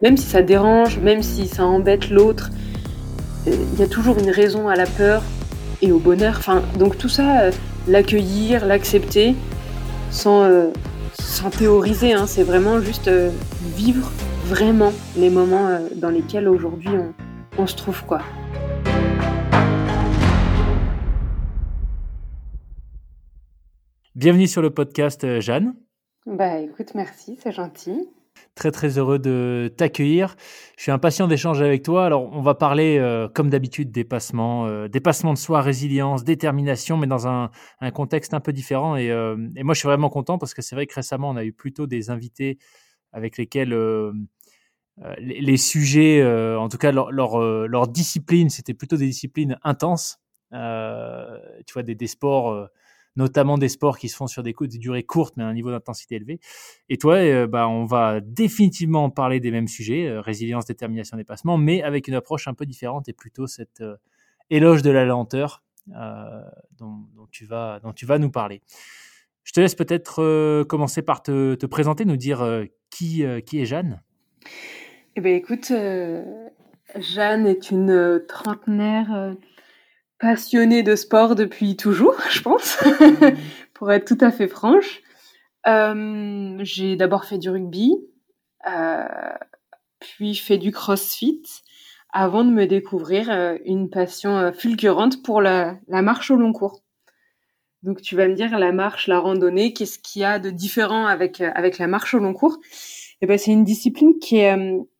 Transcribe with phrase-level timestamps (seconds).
[0.00, 2.50] même si ça dérange, même si ça embête l'autre,
[3.46, 5.22] euh, il y a toujours une raison à la peur
[5.82, 6.34] et au bonheur.
[6.38, 7.50] Enfin, donc tout ça, euh,
[7.88, 9.34] l'accueillir, l'accepter,
[10.10, 10.68] sans, euh,
[11.18, 13.10] sans théoriser, hein, c'est vraiment juste
[13.76, 14.10] vivre
[14.44, 17.12] vraiment les moments dans lesquels aujourd'hui on,
[17.62, 18.20] on se trouve quoi.
[24.14, 25.74] Bienvenue sur le podcast Jeanne.
[26.26, 28.08] Bah écoute, merci, c'est gentil.
[28.58, 30.34] Très très heureux de t'accueillir.
[30.76, 32.04] Je suis impatient d'échanger avec toi.
[32.04, 37.06] Alors on va parler euh, comme d'habitude dépassement, euh, dépassement de soi, résilience, détermination, mais
[37.06, 37.52] dans un,
[37.94, 38.96] contexte un peu différent.
[38.96, 41.36] Et, euh, et, moi je suis vraiment content parce que c'est vrai que récemment on
[41.36, 42.58] a eu plutôt des invités
[43.12, 43.70] avec lesquels
[45.20, 50.18] les, les, sujets, en tout cas leur discipline, c'était plutôt des disciplines intenses.
[50.50, 52.68] tu vois des, des sports
[53.16, 55.70] notamment des sports qui se font sur des, des durées courtes, mais à un niveau
[55.70, 56.40] d'intensité élevé.
[56.88, 61.58] Et toi, euh, bah, on va définitivement parler des mêmes sujets, euh, résilience, détermination, dépassement,
[61.58, 63.96] mais avec une approche un peu différente et plutôt cette euh,
[64.50, 65.62] éloge de la lenteur
[66.78, 68.60] dont, tu vas, dont tu vas nous parler.
[69.42, 72.46] Je te laisse peut-être commencer par te, te, présenter, nous dire
[72.90, 74.02] qui, qui est Jeanne.
[75.16, 75.72] Eh bien, écoute,
[76.94, 79.34] Jeanne est une trentenaire
[80.18, 82.78] passionnée de sport depuis toujours, je pense,
[83.74, 85.02] pour être tout à fait franche.
[85.66, 87.96] Euh, j'ai d'abord fait du rugby,
[88.68, 89.04] euh,
[90.00, 91.42] puis fait du crossfit,
[92.10, 96.82] avant de me découvrir euh, une passion fulgurante pour la, la, marche au long cours.
[97.82, 101.06] Donc tu vas me dire la marche, la randonnée, qu'est-ce qu'il y a de différent
[101.06, 102.58] avec avec la marche au long cours?
[103.20, 104.56] Eh ben c'est une discipline qui est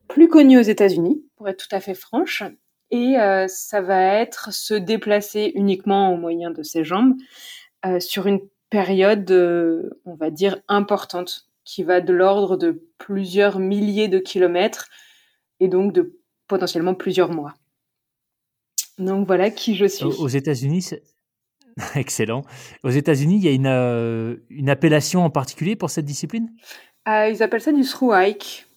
[0.08, 2.42] plus connue aux États-Unis, pour être tout à fait franche,
[2.90, 7.14] et euh, ça va être se déplacer uniquement au moyen de ses jambes
[7.84, 13.58] euh, sur une période, euh, on va dire, importante, qui va de l'ordre de plusieurs
[13.58, 14.88] milliers de kilomètres
[15.60, 17.54] et donc de potentiellement plusieurs mois.
[18.98, 20.04] Donc voilà qui je suis.
[20.04, 20.90] Aux États-Unis,
[21.94, 22.42] excellent.
[22.82, 26.50] Aux États-Unis, il y a une, une appellation en particulier pour cette discipline?
[27.06, 28.67] Ils appellent ça du through hike.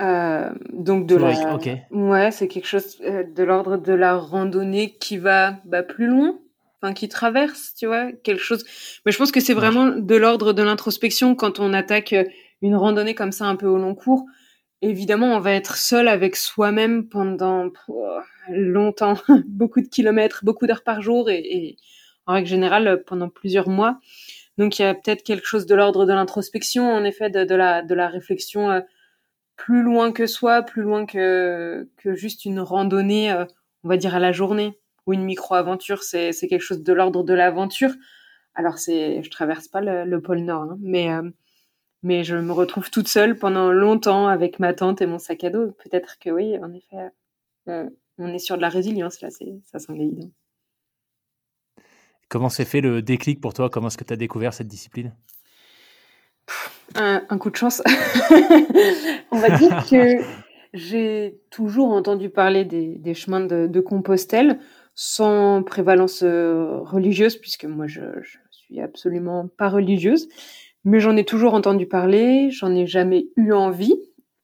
[0.00, 1.58] Euh, donc de la,
[1.90, 6.38] ouais, c'est quelque chose euh, de l'ordre de la randonnée qui va bah, plus loin,
[6.80, 8.64] enfin qui traverse, tu vois, quelque chose.
[9.04, 12.24] Mais je pense que c'est vraiment de l'ordre de l'introspection quand on attaque euh,
[12.62, 14.24] une randonnée comme ça un peu au long cours.
[14.80, 17.68] Évidemment, on va être seul avec soi-même pendant
[18.48, 19.18] longtemps,
[19.48, 21.76] beaucoup de kilomètres, beaucoup d'heures par jour et, et,
[22.26, 23.98] en règle générale pendant plusieurs mois.
[24.56, 27.54] Donc il y a peut-être quelque chose de l'ordre de l'introspection, en effet, de, de,
[27.54, 28.82] la de la réflexion.
[29.60, 33.44] Plus loin que soi, plus loin que, que juste une randonnée, euh,
[33.84, 37.34] on va dire à la journée, ou une micro-aventure, c'est, quelque chose de l'ordre de
[37.34, 37.90] l'aventure.
[38.54, 41.28] Alors c'est, je traverse pas le, pôle Nord, hein, mais euh,
[42.02, 45.50] mais je me retrouve toute seule pendant longtemps avec ma tante et mon sac à
[45.50, 45.72] dos.
[45.72, 47.10] Peut-être que oui, en effet,
[47.68, 50.30] euh, on est sur de la résilience là, ça semble évident.
[52.30, 53.68] Comment s'est fait le déclic pour toi?
[53.68, 55.14] Comment est-ce que tu as découvert cette discipline?
[56.96, 57.82] Un, coup de chance.
[59.30, 60.22] On va dire que
[60.72, 64.58] j'ai toujours entendu parler des, chemins de, Compostelle
[64.94, 70.28] sans prévalence euh, religieuse, puisque moi je, je suis absolument pas religieuse,
[70.84, 73.94] mais j'en ai toujours entendu parler, j'en ai jamais eu envie,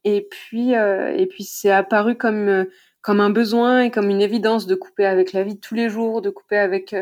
[0.05, 2.65] et puis euh, et puis c'est apparu comme euh,
[3.03, 6.23] comme un besoin et comme une évidence de couper avec la vie tous les jours,
[6.23, 6.95] de couper avec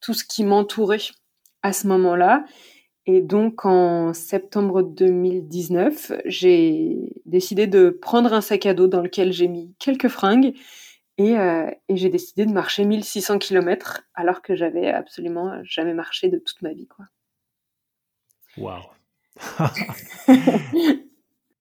[0.00, 0.98] tout ce qui m'entourait
[1.62, 2.44] à ce moment-là.
[3.12, 9.32] Et donc en septembre 2019, j'ai décidé de prendre un sac à dos dans lequel
[9.32, 10.54] j'ai mis quelques fringues
[11.18, 16.28] et, euh, et j'ai décidé de marcher 1600 km alors que j'avais absolument jamais marché
[16.28, 16.86] de toute ma vie.
[16.86, 17.06] Quoi.
[18.56, 18.84] Waouh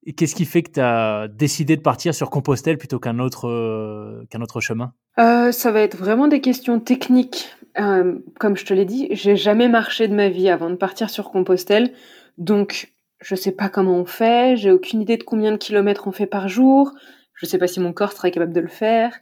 [0.10, 3.48] Et qu'est-ce qui fait que tu as décidé de partir sur Compostelle plutôt qu'un autre,
[3.48, 4.92] euh, qu'un autre chemin?
[5.20, 7.56] Euh, Ça va être vraiment des questions techniques.
[7.78, 11.12] Euh, comme je te l'ai dit, j'ai jamais marché de ma vie avant de partir
[11.12, 11.94] sur Compostelle.
[12.40, 12.92] Donc,
[13.22, 16.26] je sais pas comment on fait, j'ai aucune idée de combien de kilomètres on fait
[16.26, 16.92] par jour,
[17.36, 19.16] je sais pas si mon corps serait capable de le faire.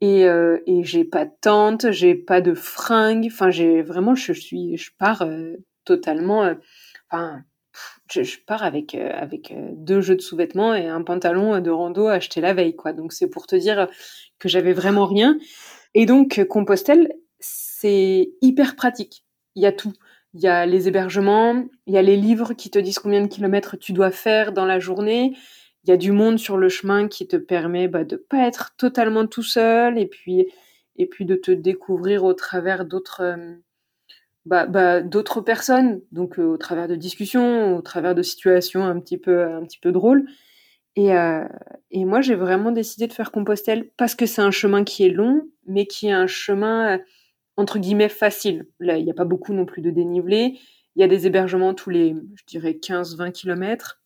[0.00, 3.28] Et, et j'ai pas de tente, j'ai pas de fringues.
[3.30, 5.24] Enfin, j'ai vraiment, je suis, je pars
[5.84, 6.50] totalement.
[7.10, 7.42] Enfin,
[8.10, 12.54] je, pars avec avec deux jeux de sous-vêtements et un pantalon de rando acheté la
[12.54, 12.92] veille, quoi.
[12.92, 13.88] Donc c'est pour te dire
[14.38, 15.38] que j'avais vraiment rien.
[15.94, 19.24] Et donc Compostelle, c'est hyper pratique.
[19.54, 19.92] Il y a tout.
[20.34, 23.28] Il y a les hébergements, il y a les livres qui te disent combien de
[23.28, 25.36] kilomètres tu dois faire dans la journée.
[25.84, 28.74] Il y a du monde sur le chemin qui te permet bah, de pas être
[28.76, 30.48] totalement tout seul et puis
[30.96, 33.54] et puis de te découvrir au travers d'autres euh,
[34.46, 39.00] bah, bah, d'autres personnes, donc euh, au travers de discussions, au travers de situations un
[39.00, 40.26] petit peu un petit peu drôles.
[40.96, 41.10] Et,
[41.90, 45.08] et moi, j'ai vraiment décidé de faire Compostelle parce que c'est un chemin qui est
[45.08, 47.00] long, mais qui est un chemin
[47.56, 48.68] entre guillemets facile.
[48.78, 50.56] Là, il n'y a pas beaucoup non plus de dénivelé.
[50.94, 54.00] Il y a des hébergements tous les, je dirais, 15-20 kilomètres.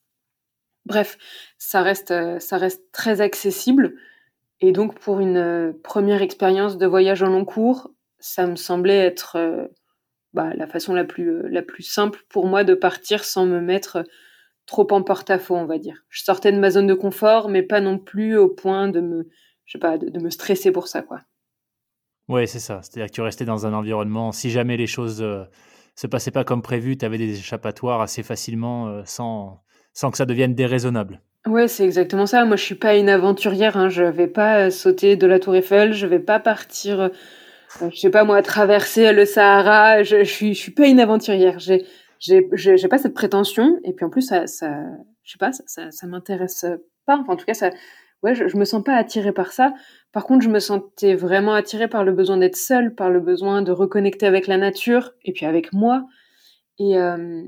[0.87, 1.19] Bref,
[1.59, 3.93] ça reste, ça reste très accessible.
[4.59, 9.69] Et donc, pour une première expérience de voyage en long cours, ça me semblait être
[10.33, 14.03] bah, la façon la plus, la plus simple pour moi de partir sans me mettre
[14.69, 16.05] trop en porte-à-faux, on va dire.
[16.09, 19.27] Je sortais de ma zone de confort, mais pas non plus au point de me,
[19.65, 21.21] je sais pas, de, me stresser pour ça, quoi.
[22.27, 22.81] Ouais, c'est ça.
[22.83, 25.45] C'est-à-dire que tu restais dans un environnement, si jamais les choses euh,
[25.95, 30.17] se passaient pas comme prévu, tu avais des échappatoires assez facilement euh, sans, sans que
[30.17, 31.21] ça devienne déraisonnable.
[31.47, 32.45] Ouais, c'est exactement ça.
[32.45, 33.75] Moi, je suis pas une aventurière.
[33.75, 33.89] Hein.
[33.89, 35.93] Je vais pas euh, sauter de la Tour Eiffel.
[35.93, 37.09] Je vais pas partir,
[37.91, 40.03] je sais pas moi, traverser le Sahara.
[40.03, 41.59] Je, je suis, je suis pas une aventurière.
[41.59, 41.85] J'ai,
[42.19, 44.83] j'ai pas cette prétention et puis en plus ça ça
[45.23, 46.65] je sais pas ça ça, m'intéresse
[47.05, 47.71] pas enfin en tout cas ça
[48.23, 49.73] ouais je, je, me sens pas attirée par ça
[50.11, 53.61] par contre je me sentais vraiment attirée par le besoin d'être seule par le besoin
[53.61, 56.05] de reconnecter avec la nature et puis avec moi
[56.77, 57.43] et euh,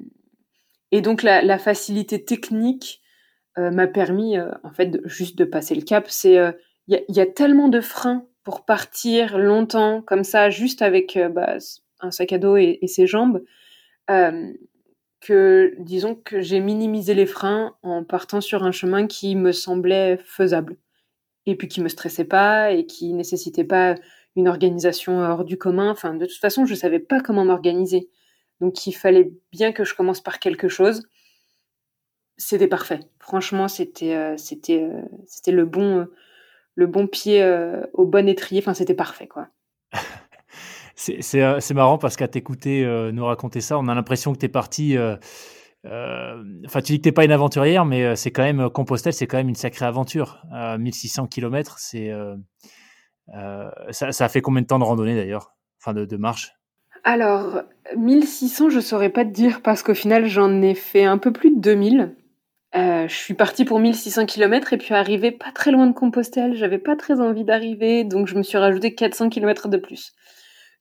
[0.94, 3.02] et donc la, facilité technique
[3.58, 6.36] euh, m'a permis euh, en fait juste de passer le cap c'est
[6.88, 11.18] il y a, y, a, tellement de freins pour partir longtemps comme ça juste avec
[11.34, 11.58] bah,
[12.02, 13.44] un sac à dos et, ses jambes
[14.10, 14.52] euh,
[15.20, 20.18] que, disons que j'ai minimisé les freins en partant sur un chemin qui me semblait
[20.18, 20.78] faisable
[21.46, 23.96] et puis qui me stressait pas et qui nécessitait pas
[24.36, 25.92] une organisation hors du commun.
[25.92, 28.10] Enfin, de toute façon, je savais pas comment m'organiser.
[28.62, 31.04] Donc, il fallait bien que je commence par quelque chose.
[32.38, 33.00] C'était parfait.
[33.20, 36.08] Franchement, c'était euh, c'était euh, c'était le bon
[36.76, 37.44] le bon pied
[37.94, 38.62] au bon étrier.
[38.62, 39.48] Enfin, c'était parfait, quoi.
[41.10, 44.46] Euh, c'est marrant parce qu'à t'écouter euh, nous raconter ça, on a l'impression que tu
[44.46, 44.98] es parti.
[44.98, 45.16] Euh,
[46.66, 49.38] enfin, tu dis que tu pas une aventurière, mais c'est quand même Compostelle, c'est quand
[49.38, 50.44] même une sacrée aventure.
[50.52, 52.12] 1600 km, c'est
[53.34, 55.56] ça, ça, a fait combien de temps de randonnée d'ailleurs?
[55.82, 56.54] Enfin, de, de, marche?
[57.04, 57.64] Alors,
[57.98, 61.56] 1600, je saurais pas te dire parce qu'au final, j'en ai fait un peu plus
[61.56, 62.16] de 2000.
[62.74, 66.56] Je suis partie pour 1600 km et puis arrivé pas très loin de Compostelle.
[66.56, 70.14] J'avais pas très envie d'arriver, donc je me suis rajouté 400 km de plus.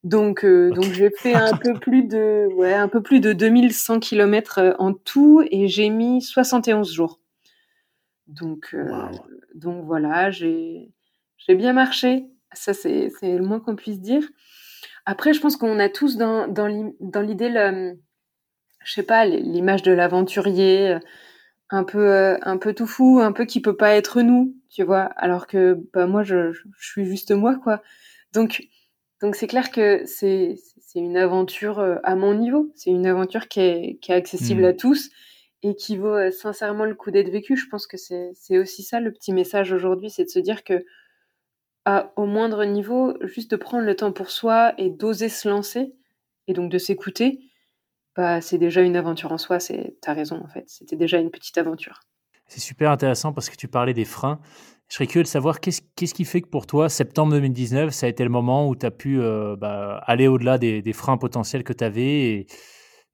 [0.03, 3.99] Donc, euh, donc j'ai fait un peu plus de, ouais, un peu plus de 2100
[3.99, 7.19] km euh, en tout et j'ai mis 71 jours.
[8.27, 8.89] Donc, euh,
[9.53, 10.91] donc voilà, j'ai,
[11.37, 12.25] j'ai bien marché.
[12.53, 14.23] Ça, c'est, c'est le moins qu'on puisse dire.
[15.05, 17.99] Après, je pense qu'on a tous dans, dans, l'idée, le,
[18.83, 20.97] je sais pas, l'image de l'aventurier,
[21.71, 25.03] un peu, un peu tout fou, un peu qui peut pas être nous, tu vois.
[25.15, 27.81] Alors que, bah, moi, je, je suis juste moi, quoi.
[28.33, 28.67] Donc,
[29.21, 30.55] donc c'est clair que c'est
[30.95, 34.73] une aventure euh, à mon niveau, c'est une aventure qui est, qui est accessible à
[34.73, 34.77] mmh.
[34.77, 35.09] tous
[35.63, 37.55] et qui vaut euh, sincèrement le coup d'être vécu.
[37.55, 40.83] Je pense que c'est aussi ça le petit message aujourd'hui, c'est de se dire que
[41.85, 45.93] à, au moindre niveau, juste de prendre le temps pour soi et d'oser se lancer
[46.47, 47.39] et donc de s'écouter,
[48.15, 49.59] bah, c'est déjà une aventure en soi.
[49.59, 52.01] C'est, t'as raison en fait, c'était déjà une petite aventure.
[52.47, 54.39] C'est super intéressant parce que tu parlais des freins.
[54.89, 58.07] Je serais curieux de savoir qu'est-ce, qu'est-ce qui fait que pour toi, septembre 2019, ça
[58.07, 61.63] a été le moment où tu as pu euh, bah, aller au-delà des, freins potentiels
[61.63, 62.45] que tu avais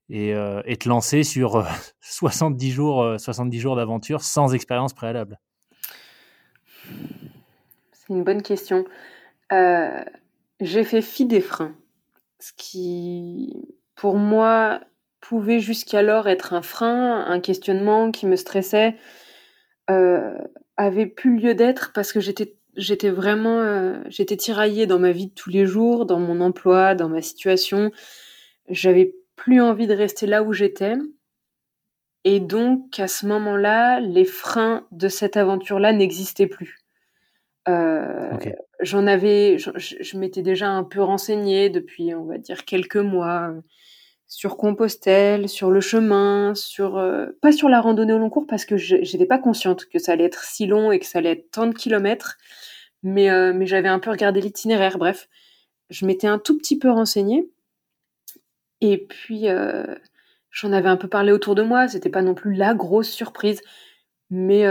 [0.08, 1.64] et, euh, et, te lancer sur
[2.00, 5.38] 70 euh, jours, 70 jours d'aventure sans expérience préalable?
[7.92, 8.84] C'est une bonne question.
[9.52, 11.76] j'ai fait fi des freins,
[12.40, 14.80] ce qui, pour moi,
[15.20, 18.96] pouvait jusqu'alors être un frein, un questionnement qui me stressait
[20.78, 25.26] avait plus lieu d'être parce que j'étais j'étais vraiment euh, j'étais tiraillée dans ma vie
[25.26, 27.90] de tous les jours, dans mon emploi, dans ma situation.
[28.68, 30.94] J'avais plus envie de rester là où j'étais.
[32.24, 36.78] Et donc à ce moment-là, les freins de cette aventure-là n'existaient plus.
[37.68, 38.32] Euh,
[38.80, 43.52] J'en avais, je, je m'étais déjà un peu renseignée depuis, on va dire, quelques mois
[44.28, 48.66] sur Compostelle, sur le chemin, sur euh, pas sur la randonnée au long cours parce
[48.66, 51.50] que j'étais pas consciente que ça allait être si long et que ça allait être
[51.50, 52.36] tant de kilomètres,
[53.02, 54.98] mais euh, mais j'avais un peu regardé l'itinéraire.
[54.98, 55.28] Bref,
[55.88, 57.48] je m'étais un tout petit peu renseignée
[58.82, 59.94] et puis euh,
[60.50, 61.88] j'en avais un peu parlé autour de moi.
[61.88, 63.62] C'était pas non plus la grosse surprise,
[64.28, 64.66] mais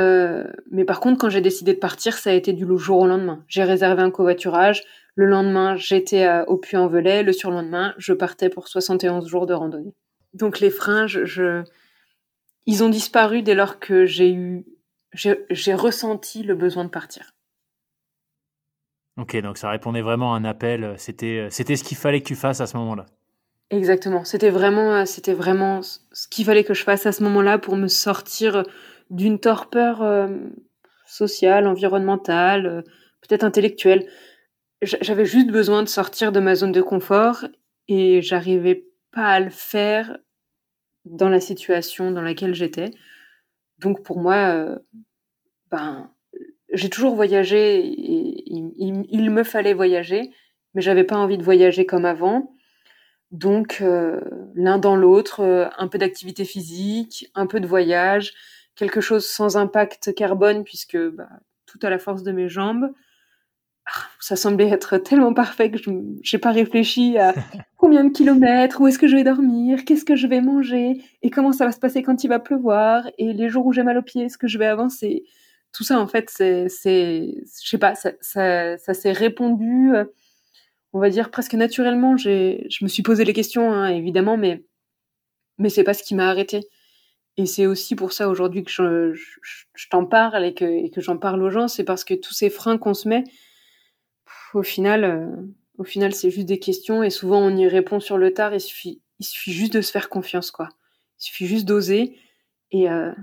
[0.69, 3.43] mais par contre quand j'ai décidé de partir, ça a été du jour au lendemain.
[3.47, 4.83] J'ai réservé un covoiturage.
[5.17, 7.23] Le lendemain, j'étais au Puy-en-Velay.
[7.23, 9.95] Le surlendemain, je partais pour 71 jours de randonnée.
[10.33, 11.63] Donc les freins, je,
[12.67, 14.63] ils ont disparu dès lors que j'ai eu,
[15.13, 17.31] j'ai ressenti le besoin de partir.
[19.17, 20.93] Ok, donc ça répondait vraiment à un appel.
[20.97, 23.07] C'était, c'était ce qu'il fallait que tu fasses à ce moment-là.
[23.71, 24.23] Exactement.
[24.23, 27.87] C'était vraiment, c'était vraiment ce qu'il fallait que je fasse à ce moment-là pour me
[27.87, 28.61] sortir
[29.09, 30.27] d'une torpeur euh,
[31.07, 32.83] sociale, environnementale,
[33.21, 34.07] peut-être intellectuelle.
[34.81, 37.45] J'avais juste besoin de sortir de ma zone de confort
[37.87, 40.17] et j'arrivais pas à le faire
[41.05, 42.91] dans la situation dans laquelle j'étais.
[43.79, 44.77] Donc pour moi,
[45.71, 46.11] ben,
[46.71, 50.31] j'ai toujours voyagé et il, me fallait voyager,
[50.73, 52.53] mais j'avais pas envie de voyager comme avant.
[53.31, 54.21] Donc euh,
[54.55, 58.33] l'un dans l'autre, euh, un peu d'activité physique, un peu de voyage,
[58.75, 61.29] quelque chose sans impact carbone puisque bah,
[61.65, 62.93] tout à la force de mes jambes.
[64.19, 67.33] Ça semblait être tellement parfait que je n'ai pas réfléchi à
[67.77, 71.29] combien de kilomètres, où est-ce que je vais dormir, qu'est-ce que je vais manger, et
[71.29, 73.97] comment ça va se passer quand il va pleuvoir, et les jours où j'ai mal
[73.97, 75.23] aux pieds, est-ce que je vais avancer
[75.73, 80.05] tout ça, en fait, c'est, je sais pas, ça, ça, ça s'est répondu, euh,
[80.93, 82.17] on va dire presque naturellement.
[82.17, 84.63] Je me suis posé les questions, hein, évidemment, mais,
[85.59, 86.67] mais c'est pas ce qui m'a arrêté.
[87.37, 91.01] Et c'est aussi pour ça aujourd'hui que je, je, t'en parle et que, et que
[91.01, 93.23] j'en parle aux gens, c'est parce que tous ces freins qu'on se met,
[94.53, 95.27] au final, euh,
[95.77, 98.53] au final, c'est juste des questions et souvent on y répond sur le tard.
[98.53, 100.69] Il suffit, il suffit juste de se faire confiance, quoi.
[101.19, 102.17] Il suffit juste d'oser.
[102.71, 103.13] Et, euh,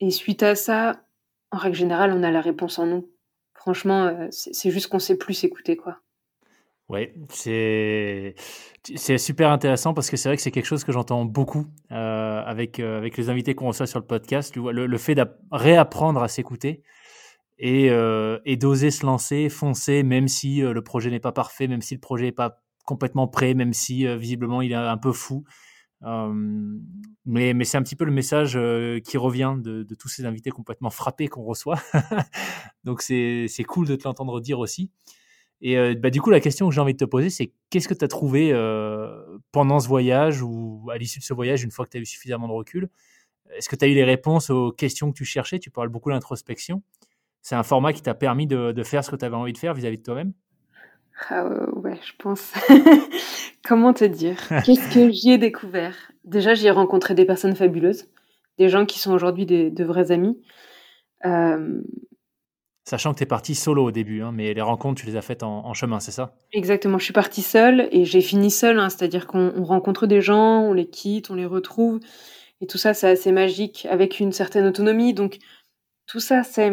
[0.00, 1.04] et suite à ça,
[1.50, 3.10] en règle générale, on a la réponse en nous.
[3.54, 5.98] Franchement, euh, c'est juste qu'on sait plus s'écouter, quoi.
[6.88, 8.34] Oui, c'est
[9.16, 13.16] super intéressant parce que c'est vrai que c'est quelque chose que j'entends beaucoup avec avec
[13.16, 14.56] les invités qu'on reçoit sur le podcast.
[14.56, 16.82] Le, le fait de réapprendre à s'écouter
[17.62, 17.86] et,
[18.44, 22.00] et d'oser se lancer, foncer, même si le projet n'est pas parfait, même si le
[22.00, 25.44] projet n'est pas complètement prêt, même si visiblement il est un peu fou
[26.02, 28.58] mais, mais c'est un petit peu le message
[29.04, 31.80] qui revient de, tous ces invités complètement frappés qu'on reçoit.
[32.84, 34.90] Donc c'est cool de te l'entendre dire aussi.
[35.62, 37.94] Et bah, du coup, la question que j'ai envie de te poser, c'est qu'est-ce que
[37.94, 38.52] tu as trouvé
[39.52, 42.06] pendant ce voyage ou à l'issue de ce voyage, une fois que tu as eu
[42.06, 42.88] suffisamment de recul
[43.54, 45.58] Est-ce que tu as eu les réponses aux questions que tu cherchais?
[45.58, 46.82] Tu parles beaucoup d'introspection.
[47.42, 49.58] C'est un format qui t'a permis de, de, faire ce que tu avais envie de
[49.58, 50.32] faire vis-à-vis -vis de toi-même?
[51.28, 52.52] Ah ouais, je pense.
[53.64, 54.36] Comment te dire?
[54.64, 55.96] Qu'est-ce que j'y ai découvert?
[56.24, 58.06] Déjà, j'y ai rencontré des personnes fabuleuses,
[58.58, 60.40] des gens qui sont aujourd'hui de vrais amis.
[61.24, 61.82] Euh,
[62.84, 65.22] Sachant que tu es partie solo au début, hein, mais les rencontres, tu les as
[65.22, 66.34] faites en, chemin, c'est ça?
[66.52, 70.62] Exactement, je suis partie seule et j'ai fini seule, hein, c'est-à-dire qu'on rencontre des gens,
[70.62, 72.00] on les quitte, on les retrouve,
[72.60, 75.14] et tout ça, c'est assez magique, avec une certaine autonomie.
[75.14, 75.38] Donc,
[76.06, 76.72] tout ça, c'est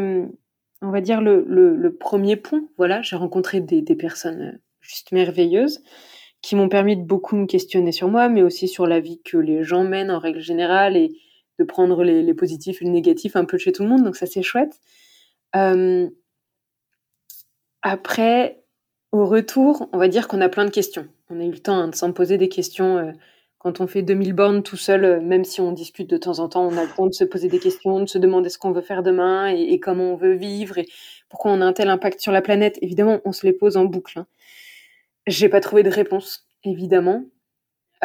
[0.81, 2.69] on va dire, le, le, premier pont.
[2.77, 5.81] Voilà, j'ai rencontré des, des, personnes euh, juste merveilleuses
[6.41, 9.37] qui m'ont permis de beaucoup me questionner sur moi, mais aussi sur la vie que
[9.37, 11.11] les gens mènent en règle générale et
[11.59, 14.03] de prendre les, positifs et les négatifs un peu chez tout le monde.
[14.03, 14.79] Donc ça, c'est chouette.
[15.55, 16.07] Euh,
[17.81, 18.63] après,
[19.11, 21.07] au retour, on va dire qu'on a plein de questions.
[21.29, 22.97] On a eu le temps hein, de s'en poser des questions.
[22.97, 23.11] Euh,
[23.59, 26.49] quand on fait 2000 bornes tout seul, euh, même si on discute de temps en
[26.49, 28.71] temps, on a le temps de se poser des questions, de se demander ce qu'on
[28.71, 30.87] veut faire demain et, comment on veut vivre et
[31.29, 32.77] pourquoi on a un tel impact sur la planète.
[32.81, 34.19] Évidemment, on se les pose en boucle.
[34.19, 34.27] Hein.
[35.25, 37.25] J'ai pas trouvé de réponse, évidemment.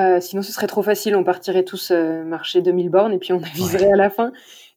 [0.00, 1.14] Euh, sinon, ce serait trop facile.
[1.16, 4.32] On partirait tous euh, marcher 2000 bornes et puis on aviserait à la fin.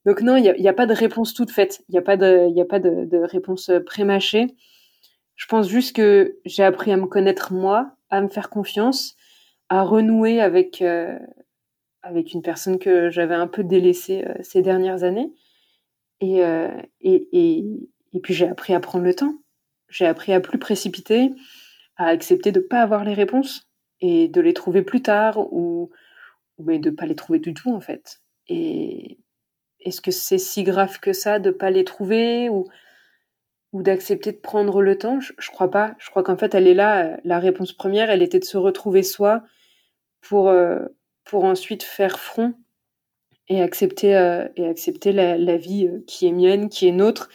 [0.06, 1.84] Donc non, il n'y a, a, pas de réponse toute faite.
[1.88, 4.56] Il n'y a pas de, y a pas de, de réponse prémâchée.
[5.36, 9.16] Je pense juste que j'ai appris à me connaître moi, à me faire confiance
[9.70, 11.18] à renouer avec, euh,
[12.02, 15.32] avec une personne que j'avais un peu délaissée euh, ces dernières années.
[16.24, 16.70] Euh,
[17.02, 17.66] et, et,
[18.14, 19.36] et, puis j'ai appris à prendre le temps.
[19.90, 21.32] J'ai appris à plus précipiter,
[21.98, 23.70] à accepter de ne pas avoir les réponses
[24.02, 25.92] et de les trouver plus tard ou,
[26.60, 28.22] mais de ne pas les trouver du tout en fait.
[28.48, 29.20] Et
[29.80, 32.66] est-ce que c'est si grave que ça de ne pas les trouver ou
[33.74, 35.96] ou d'accepter de prendre le temps, je, je crois pas.
[36.00, 37.18] Je crois qu'en fait, elle est là.
[37.26, 39.44] La réponse première, elle était de se retrouver soi
[40.26, 40.80] pour, euh,
[41.24, 42.54] pour ensuite faire front
[43.48, 47.30] et accepter, euh, et accepter la, vie euh, qui est mienne, qui est nôtre.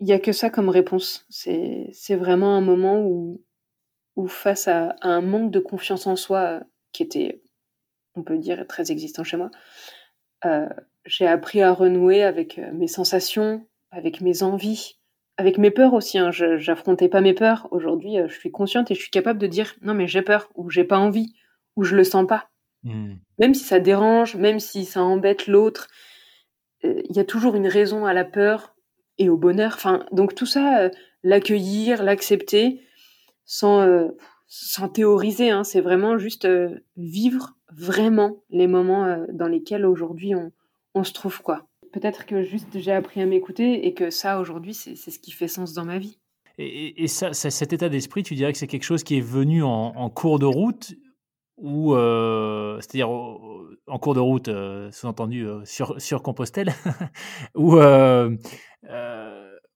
[0.00, 1.24] Il n'y a que ça comme réponse.
[1.30, 3.42] C'est vraiment un moment où,
[4.16, 6.60] où face à, un manque de confiance en soi
[6.92, 7.40] qui était,
[8.16, 9.50] on peut dire, très existant chez moi,
[11.06, 14.98] j'ai appris à renouer avec mes sensations, avec mes envies,
[15.38, 16.18] avec mes peurs aussi.
[16.18, 16.30] Hein.
[16.32, 17.68] J'affrontais pas mes peurs.
[17.70, 20.68] Aujourd'hui, je suis consciente et je suis capable de dire non, mais j'ai peur ou
[20.68, 21.34] j'ai pas envie
[21.76, 22.50] ou je le sens pas.
[22.82, 23.14] Mmh.
[23.38, 25.88] Même si ça dérange, même si ça embête l'autre,
[26.84, 28.74] euh, il y a toujours une raison à la peur
[29.18, 29.72] et au bonheur.
[29.74, 30.90] Enfin, donc tout ça, euh,
[31.22, 32.82] l'accueillir, l'accepter,
[33.46, 34.08] sans,
[34.46, 35.50] sans théoriser.
[35.50, 35.64] Hein.
[35.64, 36.48] C'est vraiment juste
[36.96, 40.52] vivre vraiment les moments dans lesquels aujourd'hui on,
[40.94, 41.66] on se trouve quoi.
[41.92, 45.48] Peut-être que juste j'ai appris à m'écouter et que ça, aujourd'hui, c'est ce qui fait
[45.48, 46.18] sens dans ma vie.
[46.58, 50.10] Et, ça, cet état d'esprit, tu dirais que c'est quelque chose qui est venu en,
[50.10, 50.94] cours de route
[51.56, 54.50] ou euh, c'est-à-dire en, cours de route,
[54.90, 56.72] sous-entendu sur, sur Compostelle,
[57.54, 57.78] ou,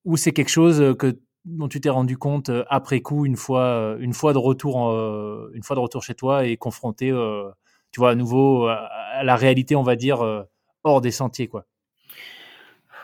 [0.05, 4.13] ou c'est quelque chose que dont tu t'es rendu compte après coup, une fois, une
[4.13, 4.91] fois de retour,
[5.55, 7.13] une fois de retour chez toi et confronté,
[7.91, 10.47] tu vois, à nouveau à la réalité, on va dire,
[10.85, 11.65] hors des sentiers, quoi.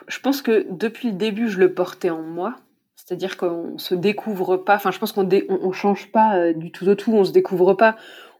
[0.07, 2.55] Je pense que depuis le début, je le portais en moi.
[2.95, 4.75] C'est-à-dire qu'on se découvre pas.
[4.75, 7.13] Enfin, je pense qu'on on, change pas du tout au tout.
[7.13, 7.95] On se découvre pas.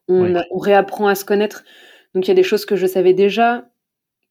[0.08, 1.64] On, on, réapprend à se connaître.
[2.14, 3.66] Donc il y a des choses que je savais déjà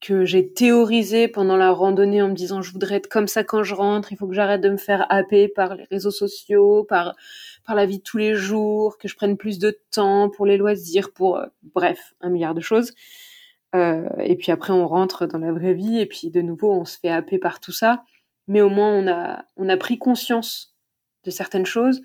[0.04, 3.62] que j'ai théorisé pendant la randonnée en me disant je voudrais être comme ça quand
[3.62, 7.14] je rentre, il faut que j'arrête de me faire happer par les réseaux sociaux, par
[7.66, 10.58] par la vie de tous les jours, que je prenne plus de temps pour les
[10.58, 12.92] loisirs, pour euh, bref, un milliard de choses.
[13.74, 16.84] Euh, et puis après on rentre dans la vraie vie et puis de nouveau on
[16.84, 18.04] se fait happer par tout ça,
[18.46, 20.76] mais au moins on a on a pris conscience
[21.24, 22.02] de certaines choses,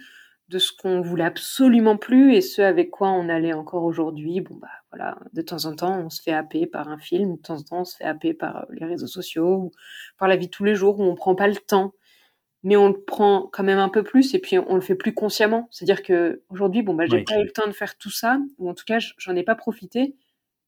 [0.50, 4.42] de ce qu'on voulait absolument plus et ce avec quoi on allait encore aujourd'hui.
[4.42, 7.42] Bon, bah voilà, de temps en temps, on se fait happer par un film, de
[7.42, 9.72] temps en temps, on se fait happer par euh, les réseaux sociaux ou
[10.18, 11.94] par la vie de tous les jours où on prend pas le temps.
[12.64, 15.14] Mais on le prend quand même un peu plus et puis on le fait plus
[15.14, 15.70] consciemment.
[15.72, 18.70] C'est-à-dire que aujourd'hui, bon, bah, j'ai pas eu le temps de faire tout ça, ou
[18.70, 20.16] en tout cas, j'en ai pas profité,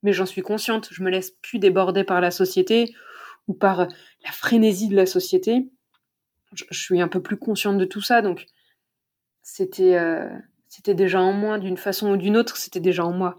[0.04, 0.88] mais j'en suis consciente.
[0.92, 2.94] Je me laisse plus déborder par la société
[3.48, 5.68] ou par la frénésie de la société.
[6.54, 8.46] Je, je suis un peu plus consciente de tout ça, donc
[9.42, 10.30] c'était euh,
[10.68, 13.38] c'était déjà en moi d'une façon ou d'une autre, c'était déjà en moi.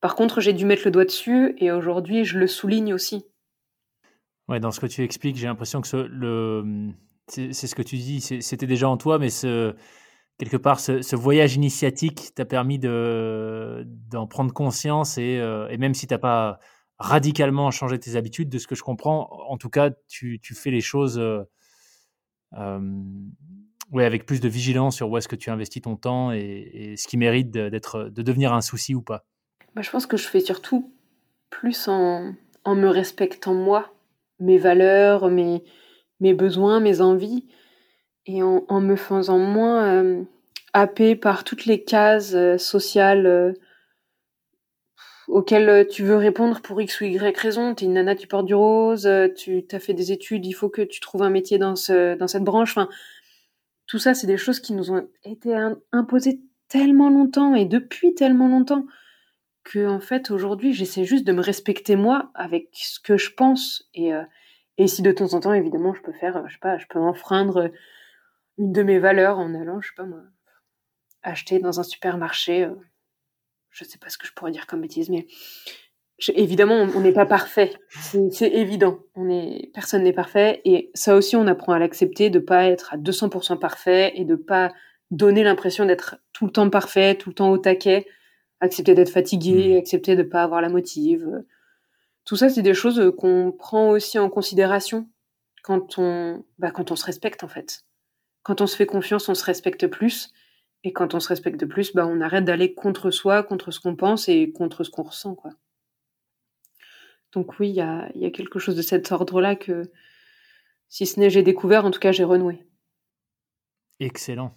[0.00, 3.26] Par contre, j'ai dû mettre le doigt dessus et aujourd'hui, je le souligne aussi.
[4.48, 5.88] Ouais, dans ce que tu expliques, j'ai l'impression que
[7.28, 9.28] c'est ce que tu dis, c'était déjà en toi, mais
[10.38, 16.06] quelque part, ce, voyage initiatique t'a permis d'en prendre conscience et, euh, et même si
[16.06, 16.58] tu n'as pas
[16.98, 20.70] radicalement changé tes habitudes, de ce que je comprends, en tout cas, tu, tu fais
[20.70, 21.18] les choses
[22.56, 22.80] euh,
[23.92, 27.08] oui, avec plus de vigilance sur où est-ce que tu investis ton temps et, ce
[27.08, 29.24] qui mérite d'être, de devenir un souci ou pas.
[29.74, 30.92] Bah, je pense que je fais surtout
[31.50, 32.32] plus en,
[32.64, 33.92] en me respectant moi,
[34.38, 35.64] mes valeurs, mes,
[36.20, 37.46] mes besoins, mes envies,
[38.26, 40.22] et en, me faisant moins euh,
[40.72, 43.52] happer par toutes les cases euh, sociales euh,
[45.26, 47.74] auxquelles tu veux répondre pour X ou Y raison.
[47.74, 50.68] Tu es une nana, tu portes du rose, tu as fait des études, il faut
[50.68, 52.76] que tu trouves un métier dans, ce, dans cette branche.
[53.90, 55.52] Tout ça, c'est des choses qui nous ont été
[55.90, 58.86] imposées tellement longtemps et depuis tellement longtemps
[59.64, 63.90] que en fait aujourd'hui j'essaie juste de me respecter moi avec ce que je pense
[63.92, 64.22] et, euh,
[64.86, 67.72] si de temps en temps évidemment je peux faire je sais pas je peux enfreindre
[68.56, 70.22] une de mes valeurs en allant je sais pas moi
[71.22, 72.74] acheter dans un supermarché euh,
[73.70, 75.26] je sais pas ce que je pourrais dire comme bêtise mais
[76.34, 77.72] évidemment, on n'est pas parfait.
[77.88, 78.98] C'est évident.
[79.14, 80.60] On est, personne n'est parfait.
[80.64, 84.36] Et ça aussi, on apprend à l'accepter, de pas être à 200% parfait et de
[84.36, 84.72] pas
[85.10, 88.06] donner l'impression d'être tout le temps parfait, tout le temps au taquet.
[88.60, 89.78] Accepter d'être fatigué, mmh.
[89.78, 91.42] accepter de pas avoir la motive.
[92.26, 95.08] Tout ça, c'est des choses qu'on prend aussi en considération
[95.62, 97.82] quand on, bah, quand on se respecte, en fait.
[98.42, 100.30] Quand on se fait confiance, on se respecte plus.
[100.84, 103.96] Et quand on se respecte plus, bah, on arrête d'aller contre soi, contre ce qu'on
[103.96, 105.52] pense et contre ce qu'on ressent, quoi.
[107.32, 109.90] Donc oui, il y a, quelque chose de cet ordre-là que,
[110.88, 112.64] si ce n'est j'ai découvert, en tout cas j'ai renoué.
[114.00, 114.54] Excellent.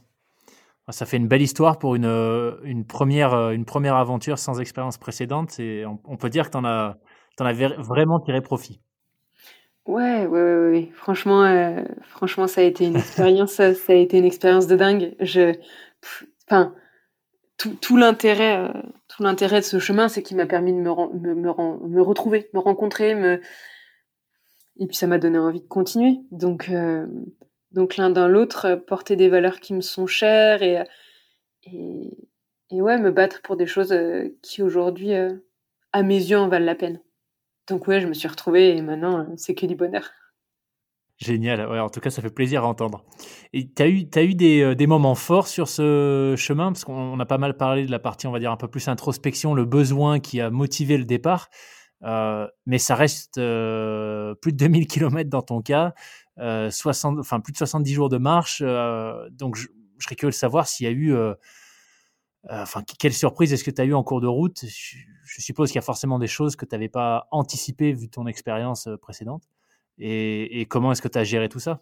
[0.89, 4.59] Ça fait une belle histoire pour une, euh, une, première, euh, une première aventure sans
[4.59, 5.57] expérience précédente.
[5.59, 6.97] Et on, peut dire que tu en as,
[7.39, 8.81] en as vraiment tiré profit.
[9.85, 10.91] Ouais, ouais, ouais, ouais.
[10.93, 15.15] Franchement, euh, franchement, ça a été une expérience, ça, a été une expérience de dingue.
[15.21, 15.55] Je,
[16.47, 16.73] enfin,
[17.57, 21.35] tout, l'intérêt, euh, tout l'intérêt de ce chemin, c'est qu'il m'a permis de me, me,
[21.35, 23.41] me, retrouver, me rencontrer, me...
[24.77, 26.19] et puis ça m'a donné envie de continuer.
[26.31, 27.05] Donc, euh,
[27.97, 30.81] l'un dans l'autre, porter des valeurs qui me sont chères et,
[32.71, 35.13] ouais, me battre pour des choses euh, qui aujourd'hui,
[35.91, 36.99] à mes yeux, en valent la peine.
[37.67, 40.11] Donc ouais, je me suis retrouvée et maintenant, c'est que du bonheur.
[41.23, 43.05] Génial, en tout cas, ça fait plaisir à entendre.
[43.53, 46.83] Et tu as eu, as eu des, euh, des, moments forts sur ce chemin, parce
[46.83, 49.53] qu'on a pas mal parlé de la partie, on va dire, un peu plus introspection,
[49.53, 51.49] le besoin qui a motivé le départ,
[52.03, 55.93] euh, mais ça reste euh, plus de 2000 km dans ton cas,
[56.37, 58.61] 60, enfin, plus de 70 jours de marche,
[59.31, 59.67] donc je,
[59.99, 61.15] serais curieux de savoir s'il y a eu...
[62.49, 64.65] enfin, quelle surprise est-ce que tu as eu en cours de route?
[64.65, 68.09] Je, je suppose qu'il y a forcément des choses que tu n'avais pas anticipées vu
[68.09, 69.43] ton expérience précédente.
[69.99, 71.81] Et, comment est-ce que tu as géré tout ça?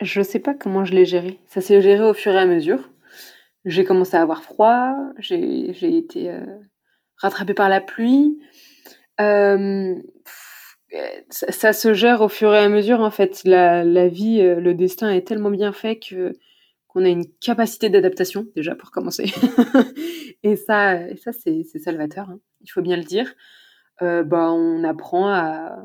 [0.00, 1.38] Je ne sais pas comment je l'ai géré.
[1.46, 2.90] Ça s'est géré au fur et à mesure.
[3.64, 6.44] J'ai commencé à avoir froid, j'ai été euh,
[7.16, 8.38] rattrapée par la pluie.
[9.20, 9.94] Euh,
[11.30, 13.42] ça, se gère au fur et à mesure en fait.
[13.44, 18.76] La, vie, euh, le destin est tellement bien fait qu'on a une capacité d'adaptation déjà
[18.76, 19.32] pour commencer.
[20.44, 22.30] et ça, ça c'est salvateur.
[22.30, 22.38] Hein.
[22.60, 23.34] il faut bien le dire,
[24.00, 25.82] bah, on apprend à,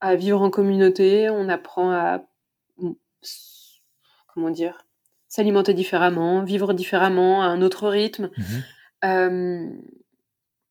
[0.00, 2.22] à vivre en communauté, on apprend à
[4.34, 4.86] comment dire
[5.28, 8.30] s'alimenter différemment, vivre différemment, à un autre rythme.
[9.02, 9.70] Mmh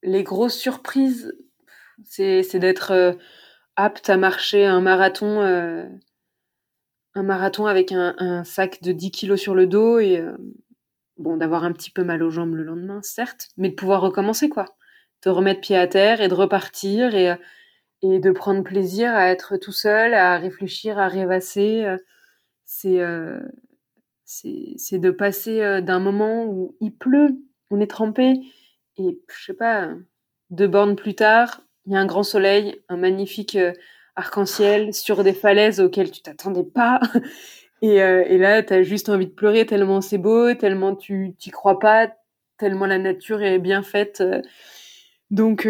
[0.06, 1.34] les grosses surprises,
[2.04, 3.18] c'est d'être
[3.76, 5.42] apte à marcher un marathon,
[7.16, 10.24] un marathon avec un, sac de 10 kilos sur le dos et
[11.18, 14.50] bon, d'avoir un petit peu mal aux jambes le lendemain, certes, mais de pouvoir recommencer,
[14.50, 14.66] quoi.
[15.23, 17.34] De remettre pied à terre et de repartir et,
[18.04, 21.86] et de prendre plaisir à être tout seul, à réfléchir, à rêvasser.
[22.65, 22.99] C'est
[24.25, 27.38] c'est de passer d'un moment où il pleut,
[27.69, 28.34] on est trempé,
[28.97, 29.89] et je sais pas,
[30.49, 33.58] deux bornes plus tard, il y a un grand soleil, un magnifique
[34.15, 36.99] arc-en-ciel sur des falaises auxquelles tu t'attendais pas.
[37.82, 41.51] Et, et là, tu as juste envie de pleurer tellement c'est beau, tellement tu t'y
[41.51, 42.10] crois pas,
[42.58, 44.23] tellement la nature est bien faite.
[45.32, 45.68] Donc,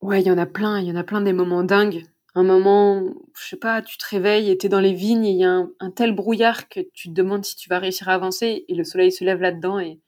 [0.00, 2.04] ouais, il y en a plein, il y en a plein des moments dingues
[2.38, 3.02] un moment,
[3.36, 5.66] je sais pas, tu te réveilles et es dans les vignes et il y a
[5.80, 8.84] un, tel brouillard que tu te demandes si tu vas réussir à avancer et le
[8.84, 10.00] soleil se lève là-dedans et,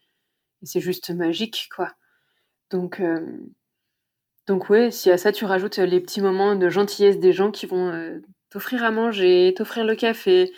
[0.62, 1.94] c'est juste magique, quoi.
[2.70, 3.26] Donc, euh,
[4.46, 7.64] donc ouais, si à ça tu rajoutes les petits moments de gentillesse des gens qui
[7.66, 10.53] vont euh, t'offrir à manger, t'offrir le café,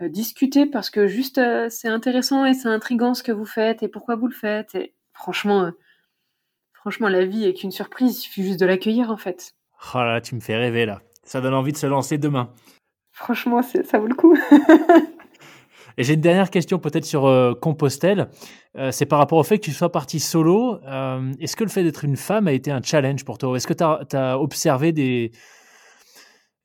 [0.00, 3.88] euh, discuter parce que juste c'est intéressant et c'est intrigant ce que vous faites et
[3.88, 4.74] pourquoi vous le faites.
[4.74, 5.70] Et franchement,
[6.86, 9.56] franchement, la vie est qu'une surprise, il suffit juste de l'accueillir en fait.
[9.92, 11.00] Oh là, tu me fais rêver là.
[11.24, 12.52] Ça donne envie de se lancer demain.
[13.10, 14.38] Franchement, ça vaut le coup.
[15.98, 18.28] Et j'ai une dernière question peut-être sur euh, Compostelle.
[18.78, 20.78] Euh, c'est par rapport au fait que tu sois parti solo.
[20.86, 23.56] Euh, est-ce que le fait d'être une femme a été un challenge pour toi?
[23.56, 25.32] Est-ce que tu as, observé des...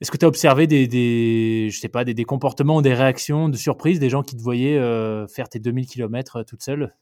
[0.02, 3.58] Est-ce que tu as observé des, je sais pas, des, comportements ou des réactions de
[3.58, 4.80] surprise des gens qui te voyaient
[5.34, 6.94] faire tes 2000 km toute seule?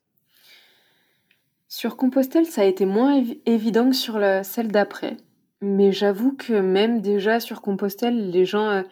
[1.71, 5.17] Sur Compostelle, ça a été moins évident que sur celle d'après.
[5.61, 8.83] Mais j'avoue que même déjà sur Compostelle, les gens euh,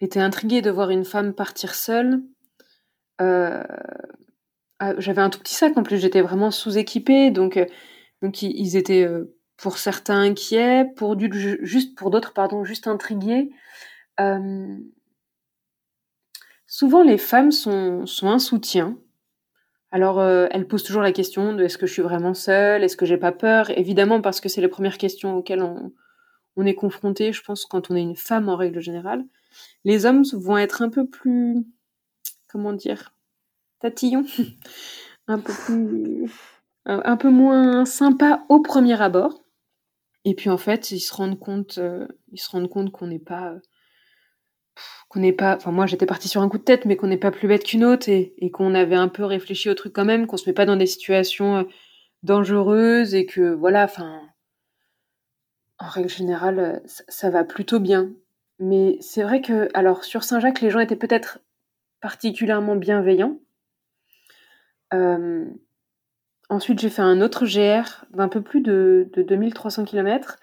[0.00, 2.22] étaient intrigués de voir une femme partir seule.
[3.20, 3.62] Euh,
[4.78, 7.66] ah, j'avais un tout petit sac en plus, j'étais vraiment sous-équipée, donc, euh,
[8.22, 9.06] donc ils, étaient
[9.58, 11.18] pour certains inquiets, pour
[11.62, 13.50] juste pour d'autres pardon, juste intrigués.
[16.66, 18.96] souvent les femmes sont, sont un soutien.
[19.92, 22.96] Alors, euh, elle pose toujours la question de est-ce que je suis vraiment seule, est-ce
[22.96, 23.70] que j'ai pas peur?
[23.70, 25.92] Évidemment, parce que c'est les premières questions auxquelles on,
[26.66, 29.24] est confronté, je pense, quand on est une femme en règle générale.
[29.84, 31.64] Les hommes vont être un peu plus,
[32.48, 33.14] comment dire,
[33.80, 34.26] tatillons,
[35.26, 36.30] un peu plus,
[36.84, 39.42] un, peu moins sympa au premier abord.
[40.26, 43.18] Et puis en fait, ils se rendent compte, euh, ils se rendent compte qu'on n'est
[43.18, 43.54] pas
[45.08, 47.16] qu'on n'est pas, enfin moi j'étais partie sur un coup de tête, mais qu'on n'est
[47.16, 50.26] pas plus bête qu'une autre et, qu'on avait un peu réfléchi au truc quand même,
[50.26, 51.64] qu'on se met pas dans des situations euh,
[52.22, 54.20] dangereuses et que voilà, enfin,
[55.78, 58.12] en règle générale, euh, ça, va plutôt bien.
[58.60, 61.40] Mais c'est vrai que, alors sur Saint-Jacques, les gens étaient peut-être
[62.00, 63.40] particulièrement bienveillants.
[64.94, 65.46] Euh,
[66.48, 70.38] ensuite, j'ai fait un autre GR d'un peu plus de, de 2300 km.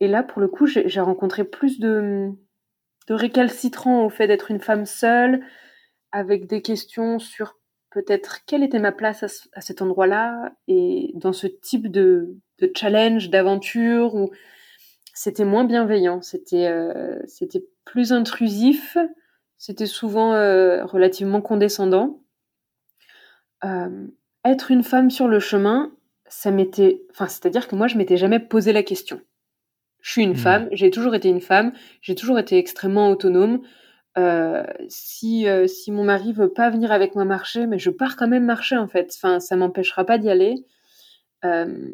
[0.00, 2.32] Et là, pour le coup, j'ai rencontré plus de,
[3.06, 5.44] de récalcitrant au fait d'être une femme seule,
[6.12, 7.58] avec des questions sur
[7.90, 12.36] peut-être quelle était ma place à, cet endroit-là, et dans ce type de,
[12.74, 14.30] challenge, d'aventure, où
[15.14, 18.98] c'était moins bienveillant, c'était euh, c'était plus intrusif,
[19.56, 22.22] c'était souvent euh, relativement condescendant.
[23.64, 24.06] Euh,
[24.44, 25.92] être une femme sur le chemin,
[26.28, 29.20] ça m'était, enfin, c'est-à-dire que moi, je m'étais jamais posé la question.
[30.06, 30.36] Je suis une mmh.
[30.36, 33.62] femme, j'ai toujours été une femme, j'ai toujours été extrêmement autonome.
[34.16, 38.14] Euh, si, euh, si mon mari veut pas venir avec moi marcher, mais je pars
[38.14, 39.12] quand même marcher en fait.
[39.16, 40.64] Enfin, ça m'empêchera pas d'y aller.
[41.44, 41.88] Euh,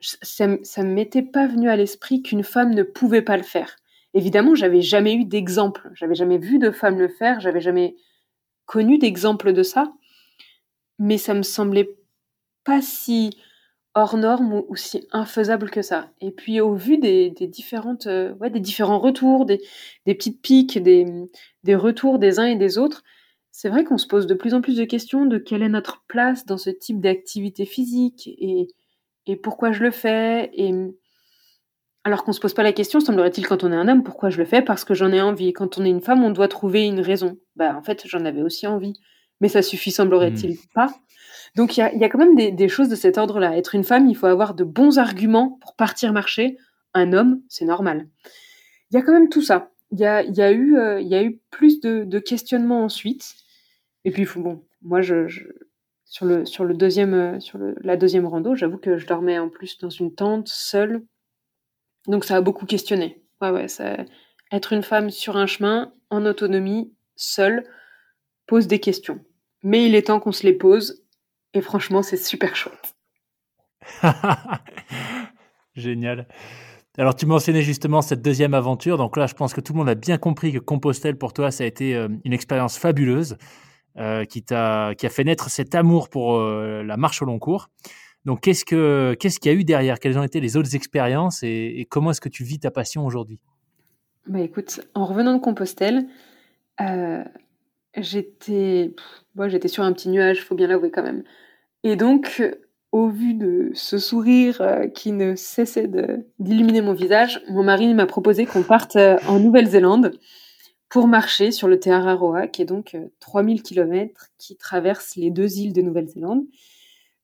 [0.00, 3.76] ça, ça m'était pas venu à l'esprit qu'une femme ne pouvait pas le faire.
[4.14, 7.96] Évidemment, j'avais jamais eu d'exemple, j'avais jamais vu de femme le faire, j'avais jamais
[8.64, 9.92] connu d'exemple de ça,
[10.98, 11.98] mais ça me semblait
[12.64, 13.36] pas si
[13.98, 16.10] hors norme ou, si infaisable que ça.
[16.20, 19.60] Et puis au vu des, différentes, euh, ouais, des différents retours, des,
[20.06, 23.02] petites piques, des, retours des uns et des autres,
[23.50, 26.04] c'est vrai qu'on se pose de plus en plus de questions de quelle est notre
[26.06, 28.68] place dans ce type d'activité physique et,
[29.42, 30.50] pourquoi je le fais.
[30.54, 30.72] Et
[32.02, 34.38] alors qu'on se pose pas la question, semblerait-il quand on est un homme, pourquoi je
[34.38, 34.62] le fais?
[34.62, 35.52] Parce que j'en ai envie.
[35.52, 37.36] Quand on est une femme, on doit trouver une raison.
[37.54, 38.94] Bah en fait, j'en avais aussi envie,
[39.42, 40.72] mais ça suffit semblerait-il mmh.
[40.74, 40.94] pas.
[41.58, 43.56] Donc il y a, quand même des, choses de cet ordre-là.
[43.56, 46.56] Être une femme, il faut avoir de bons arguments pour partir marcher.
[46.94, 48.06] Un homme, c'est normal.
[48.90, 49.72] Il y a quand même tout ça.
[49.90, 53.34] Il y a, eu, euh, eu plus de, questionnements ensuite.
[54.04, 59.40] Et puis bon, moi sur le, deuxième, sur la deuxième rando, j'avoue que je dormais
[59.40, 61.02] en plus dans une tente, seule.
[62.06, 63.20] Donc ça a beaucoup questionné.
[63.40, 63.66] Ouais, ouais,
[64.52, 67.64] être une femme sur un chemin, en autonomie, seule,
[68.46, 69.18] pose des questions.
[69.64, 71.02] Mais il est temps qu'on se les pose.
[71.54, 72.94] Et franchement, c'est super chouette.
[75.74, 76.26] Génial.
[76.98, 78.98] Alors, tu mentionnais justement cette deuxième aventure.
[78.98, 81.52] Donc là, je pense que tout le monde a bien compris que Compostelle, pour toi,
[81.52, 83.38] ça a été euh, une expérience fabuleuse
[83.98, 87.38] euh, qui, a, qui a fait naître cet amour pour euh, la marche au long
[87.38, 87.68] cours.
[88.24, 90.00] Donc, qu'est-ce qu'il qu'est-ce qu'il y a eu derrière?
[90.00, 93.38] Quelles ont été les autres expériences et, comment est-ce que tu vis ta passion aujourd'hui?
[94.26, 96.04] Bah, Écoute, en revenant de Compostelle,
[97.96, 98.94] j'étais
[99.46, 101.22] j'étais sur un petit nuage, faut bien l'avouer quand même.
[101.84, 102.42] Et donc,
[102.92, 105.88] au vu de ce sourire euh, qui ne cessait
[106.38, 110.18] d'illuminer mon visage, mon mari m'a proposé qu'on parte euh, en Nouvelle-Zélande
[110.88, 115.30] pour marcher sur le Te Araroa, qui est donc 3000 euh, km qui traverse les
[115.30, 116.44] deux îles de Nouvelle-Zélande.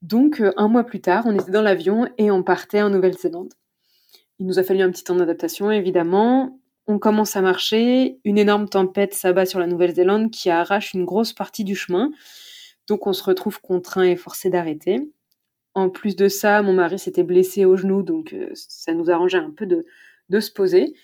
[0.03, 3.55] Donc, un mois plus tard, on était dans l'avion et on partait en Nouvelle-Zélande.
[4.39, 6.59] Il nous a fallu un petit temps d'adaptation, évidemment.
[6.87, 11.33] On commence à marcher, une énorme tempête s'abat sur la Nouvelle-Zélande qui arrache une grosse
[11.33, 12.11] partie du chemin.
[12.89, 15.11] Donc, on se retrouve contraint et forcé d'arrêter.
[15.75, 19.39] En plus de ça, mon mari s'était blessé au genou, donc euh, ça nous arrangeait
[19.39, 19.87] un peu de,
[20.29, 20.95] de se poser.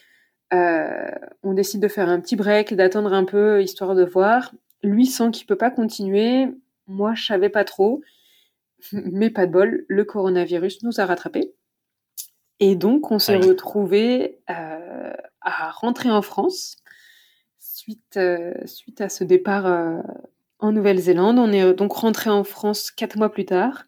[0.53, 1.11] Euh,
[1.43, 4.53] on décide de faire un petit break, d'attendre un peu, histoire de voir.
[4.83, 6.49] Lui sent qu'il peut pas continuer.
[6.87, 8.03] Moi, je savais pas trop.
[8.93, 11.53] Mais pas de bol, le coronavirus nous a rattrapés.
[12.61, 16.77] Et donc, on s'est retrouvé euh, à rentrer en France
[17.59, 18.19] suite,
[18.67, 20.03] suite à ce départ
[20.59, 21.39] en Nouvelle-Zélande.
[21.39, 23.85] On est donc rentré en France quatre mois plus tard.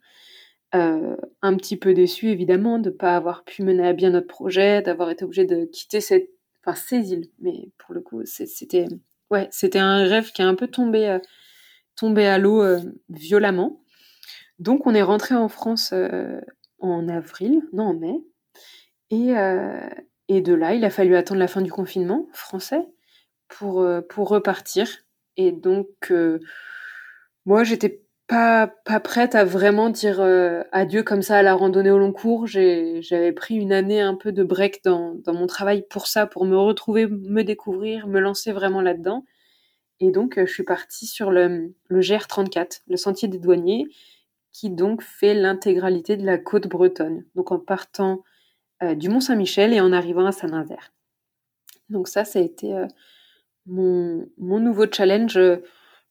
[0.75, 4.27] Euh, un petit peu déçu évidemment de ne pas avoir pu mener à bien notre
[4.27, 6.31] projet, d'avoir été obligé de quitter cette,
[6.65, 7.29] enfin, ces îles.
[7.41, 8.87] Mais pour le coup, c'était
[9.31, 11.19] ouais, c'était un rêve qui est un peu tombé, euh,
[11.95, 13.83] tombé à l'eau euh, violemment.
[14.61, 15.93] Donc on est rentré en France
[16.79, 18.15] en avril, non en mai.
[19.11, 19.35] Et,
[20.29, 22.87] et de là, il a fallu attendre la fin du confinement français
[23.49, 24.89] pour, pour repartir.
[25.37, 26.13] Et donc,
[27.45, 31.91] moi, j'étais pas, pas prête à vraiment dire euh, adieu comme ça à la randonnée
[31.91, 32.47] au long cours.
[32.47, 36.47] J'avais pris une année un peu de break dans, dans, mon travail pour ça, pour
[36.47, 39.25] me retrouver, me découvrir, me lancer vraiment là-dedans.
[40.01, 43.87] Et donc, euh, je suis partie sur le, le GR34, le sentier des douaniers,
[44.53, 47.25] qui donc fait l'intégralité de la côte bretonne.
[47.35, 48.32] Donc, en partant euh,
[48.97, 50.93] du Mont-Saint-Michel et en arrivant à Saint-Nazaire.
[51.89, 52.75] Donc, ça, ça a été
[53.67, 55.39] mon, mon nouveau challenge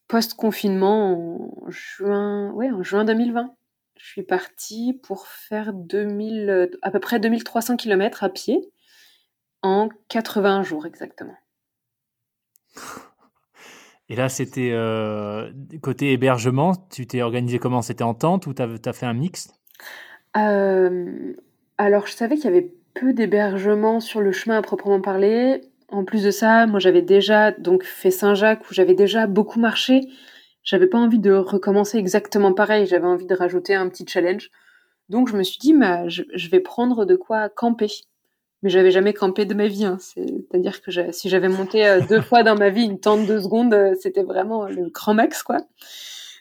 [0.07, 3.55] post-confinement en juin, ouais, en juin 2020.
[3.97, 8.71] Je suis partie pour faire 2000, à peu près 2300 km à pied
[9.62, 11.38] en 80 jours exactement.
[14.10, 17.81] Et là, c'était euh, côté hébergement, tu t'es organisé comment?
[17.81, 19.53] C'était en tente ou tu as, fait un mix?
[20.36, 21.34] Euh,
[21.77, 25.62] Alors, je savais qu'il y avait peu d'hébergement sur le chemin à proprement parler.
[25.89, 30.07] En plus de ça, moi j'avais déjà donc fait Saint-Jacques où j'avais déjà beaucoup marché.
[30.63, 34.51] J'avais pas envie de recommencer exactement pareil, j'avais envie de rajouter un petit challenge.
[35.10, 37.91] Donc je me suis dit, bah, je, vais prendre de quoi camper.
[38.63, 39.86] Mais j'avais jamais campé de ma vie.
[39.86, 39.97] Hein.
[39.99, 43.73] C'est-à-dire que si j'avais monté euh, deux fois dans ma vie une tente de secondes,
[43.73, 45.57] euh, c'était vraiment le grand max, quoi.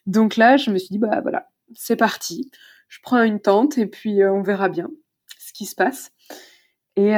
[0.06, 2.50] Donc là, je me suis dit, bah voilà, c'est parti.
[2.88, 4.90] Je prends une tente et puis euh, on verra bien
[5.60, 6.10] qui se passe.
[6.96, 7.14] Et,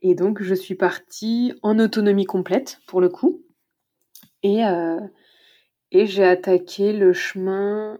[0.00, 3.42] et donc, je suis partie en autonomie complète, pour le coup.
[4.42, 5.00] Et, euh,
[5.90, 7.98] et j'ai attaqué le chemin.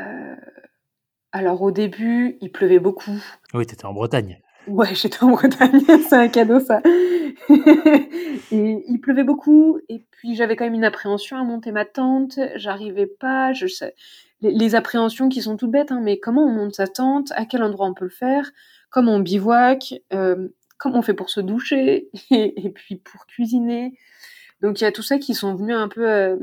[0.00, 0.36] Euh,
[1.32, 3.22] alors, au début, il pleuvait beaucoup.
[3.52, 4.40] Oui, tu étais en Bretagne.
[4.66, 6.80] Ouais, j'étais en Bretagne, c'est un cadeau ça.
[7.50, 12.38] et il pleuvait beaucoup, et puis j'avais quand même une appréhension à monter ma tente.
[12.56, 13.66] J'arrivais pas, je
[14.50, 17.62] Les, appréhensions qui sont toutes bêtes, hein, mais comment on monte sa tente, à quel
[17.62, 18.50] endroit on peut le faire,
[18.90, 23.98] comment on bivouac, euh, comment on fait pour se doucher et, puis pour cuisiner.
[24.60, 26.36] Donc il y a tout ça qui sont venus un peu euh,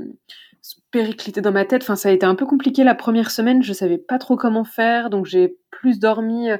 [0.91, 1.83] péricliter dans ma tête.
[1.83, 3.63] Enfin, ça a été un peu compliqué la première semaine.
[3.63, 6.49] Je savais pas trop comment faire, donc j'ai plus dormi.
[6.49, 6.57] Euh,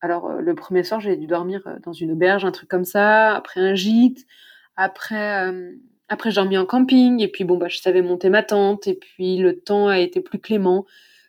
[0.00, 3.34] alors euh, le premier soir, j'ai dû dormir dans une auberge, un truc comme ça.
[3.34, 4.26] Après un gîte.
[4.78, 5.50] Après,
[6.08, 7.20] après j'ai dormi en camping.
[7.20, 8.86] Et puis bon, bah je savais monter ma tente.
[8.86, 10.86] Et puis le temps a été plus clément.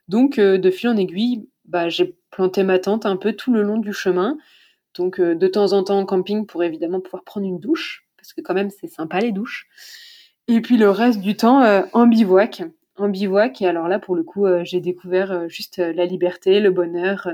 [0.07, 3.77] Donc de fil en aiguille, bah j'ai planté ma tente un peu tout le long
[3.77, 4.37] du chemin.
[4.97, 8.33] Donc euh, de temps en temps en camping pour évidemment pouvoir prendre une douche, parce
[8.33, 9.67] que quand même c'est sympa les douches.
[10.47, 12.63] Et puis le reste du temps euh, en bivouac.
[12.97, 16.71] En bivouac, et alors là pour le coup euh, j'ai découvert juste la liberté, le
[16.71, 17.29] bonheur.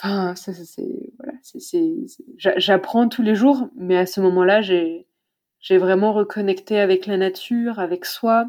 [0.00, 1.96] Enfin, ça, c'est voilà, c'est,
[2.36, 5.07] j'apprends tous les jours, mais à ce moment-là, j'ai
[5.60, 8.48] j'ai vraiment reconnecté avec la nature, avec soi,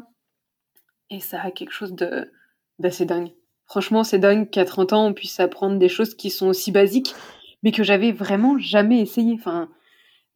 [1.10, 2.30] et ça a quelque chose de
[2.78, 3.32] bah, c'est dingue.
[3.66, 7.14] Franchement, c'est dingue qu'à 30 ans, on puisse apprendre des choses qui sont aussi basiques,
[7.62, 9.34] mais que j'avais vraiment jamais essayé.
[9.34, 9.68] Enfin,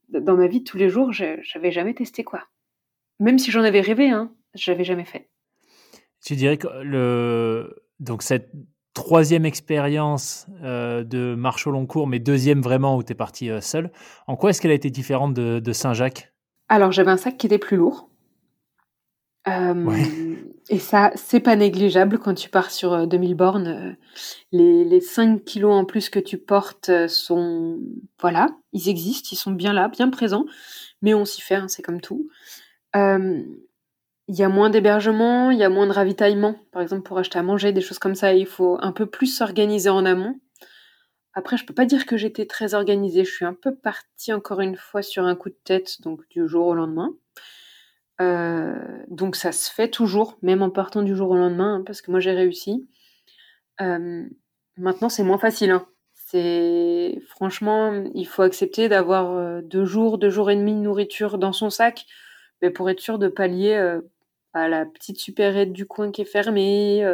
[0.09, 2.45] dans ma vie tous les jours, j'avais jamais testé quoi.
[3.21, 5.31] Même si j'en avais rêvé, hein, j'avais jamais fait.
[6.25, 8.51] Tu dirais que le donc cette
[8.93, 13.51] troisième expérience euh, de marche au long cours, mais deuxième vraiment où tu es parti
[13.51, 13.91] euh, seul,
[14.27, 16.34] en quoi est-ce qu'elle a été différente de Saint-Jacques?
[16.68, 18.09] Alors j'avais un sac qui était plus lourd.
[20.70, 23.66] Et ça, c'est pas négligeable quand tu pars sur 2000 euh, bornes.
[23.66, 23.92] Euh,
[24.53, 27.79] les, les 5 kilos en plus que tu portes euh, sont,
[28.20, 30.46] voilà, ils existent, ils sont bien là, bien présents,
[31.03, 32.29] mais on s'y fait, hein, c'est comme tout.
[34.27, 37.38] Il y a moins d'hébergement, il y a moins de ravitaillement, par exemple pour acheter
[37.38, 38.33] à manger, des choses comme ça.
[38.33, 40.40] Il faut un peu plus s'organiser en amont.
[41.35, 43.25] Après, je peux pas dire que j'étais très organisée.
[43.25, 46.49] Je suis un peu partie encore une fois sur un coup de tête, donc du
[46.49, 47.11] jour au lendemain.
[48.20, 48.75] Euh,
[49.09, 52.11] donc ça se fait toujours, même en partant du jour au lendemain, hein, parce que
[52.11, 52.88] moi j'ai réussi.
[53.81, 54.25] Euh,
[54.77, 55.70] maintenant c'est moins facile.
[55.73, 55.87] Hein.
[56.12, 61.38] C'est franchement, il faut accepter d'avoir euh, deux jours, deux jours et demi de nourriture
[61.38, 62.07] dans son sac,
[62.62, 63.75] mais pour être sûr de pallier
[64.55, 67.05] à la petite supérette du coin qui est fermée.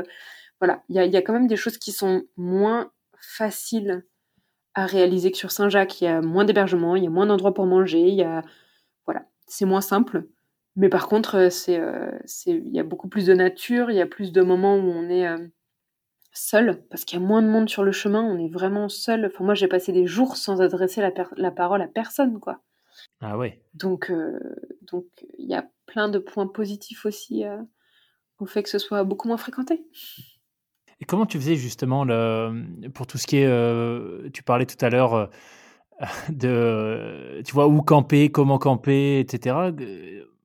[0.61, 4.05] voilà, il y a, quand même des choses qui sont moins faciles
[4.75, 6.01] à réaliser que sur Saint-Jacques.
[6.01, 8.43] Il y a moins d'hébergement, il y a moins d'endroits pour manger, il y a
[9.07, 10.27] voilà, c'est moins simple.
[10.77, 14.01] Mais par contre, euh, euh, c'est, il y a beaucoup plus de nature, il y
[14.01, 15.39] a plus de moments où on est euh,
[16.33, 19.27] seul, parce qu'il y a moins de monde sur le chemin, on est vraiment seul.
[19.27, 22.61] Enfin, moi, j'ai passé des jours sans adresser la, la parole à personne, quoi.
[23.21, 23.63] Ah ouais.
[23.75, 24.13] Donc,
[24.83, 25.07] donc,
[25.39, 27.45] il y a plein de points positifs aussi
[28.39, 29.85] au fait que ce soit beaucoup moins fréquenté.
[31.01, 34.91] Et comment tu faisais justement le, pour tout ce qui est, tu parlais tout à
[34.91, 35.31] l'heure
[36.29, 39.73] de, tu vois, où camper, comment camper, etc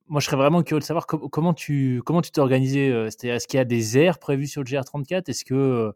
[0.08, 2.42] moi, je serais vraiment curieux de savoir comment tu comment tu t'es.
[2.42, 5.92] Euh, est-ce qu'il y a des aires prévues sur le GR34 Est-ce que euh,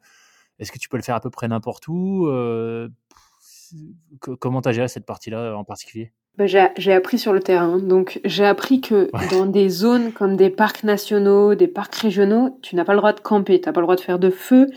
[0.57, 2.27] est-ce que tu peux le faire à peu près n'importe où?
[2.27, 2.89] Euh,
[4.39, 6.11] Comment tu as géré cette partie-là en particulier?
[6.37, 7.77] Bah, J'ai appris sur le terrain.
[7.77, 12.75] Donc, j'ai appris que dans des zones comme des parcs nationaux, des parcs régionaux, tu
[12.75, 14.67] n'as pas le droit de camper, tu n'as pas le droit de faire de feu.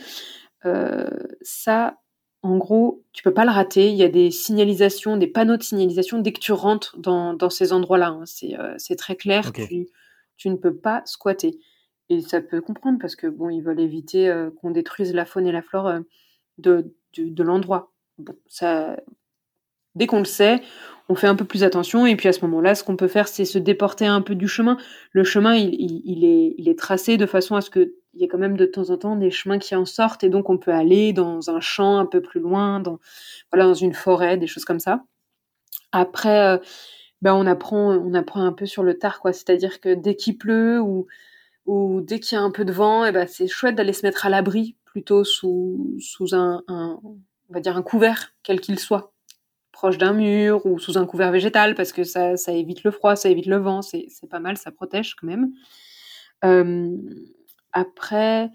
[1.43, 1.97] ça,
[2.43, 3.91] en gros, tu peux pas le rater.
[3.91, 7.73] Il y a des signalisations, des panneaux de signalisation dès que tu rentres dans, ces
[7.73, 8.09] endroits-là.
[8.09, 8.25] Hein.
[8.59, 9.53] Euh, c'est très clair.
[9.53, 9.89] Tu,
[10.37, 11.59] tu, ne peux pas squatter.
[12.09, 15.47] Et ça peut comprendre parce que bon, ils veulent éviter euh, qu'on détruise la faune
[15.47, 16.01] et la flore euh,
[16.59, 17.92] de, de, l'endroit.
[19.95, 20.63] Dès qu'on le sait,
[21.09, 22.07] on fait un peu plus attention.
[22.07, 24.49] Et puis à ce moment-là, ce qu'on peut faire, c'est se déporter un peu du
[24.49, 24.77] chemin.
[25.13, 26.25] Le chemin, il,
[26.69, 28.99] est, tracé de façon à ce que il y a quand même de temps en
[28.99, 32.05] temps des chemins qui en sortent et donc on peut aller dans un champ un
[32.05, 35.03] peu plus loin, dans, une forêt, des choses comme ça.
[35.93, 36.59] Après, euh,
[37.23, 39.21] ben on, apprend, on apprend un peu sur le tard.
[39.25, 41.07] C'est-à-dire que dès qu'il pleut ou,
[42.03, 44.27] dès qu'il y a un peu de vent, eh ben c'est chouette d'aller se mettre
[44.27, 45.99] à l'abri plutôt sous,
[46.33, 46.63] un,
[47.53, 49.13] on va dire un couvert, quel qu'il soit,
[49.73, 53.15] proche d'un mur ou sous un couvert végétal parce que ça, ça évite le froid,
[53.15, 55.53] ça évite le vent, c'est pas mal, ça protège quand même.
[56.47, 56.97] Euh,
[57.73, 58.49] après,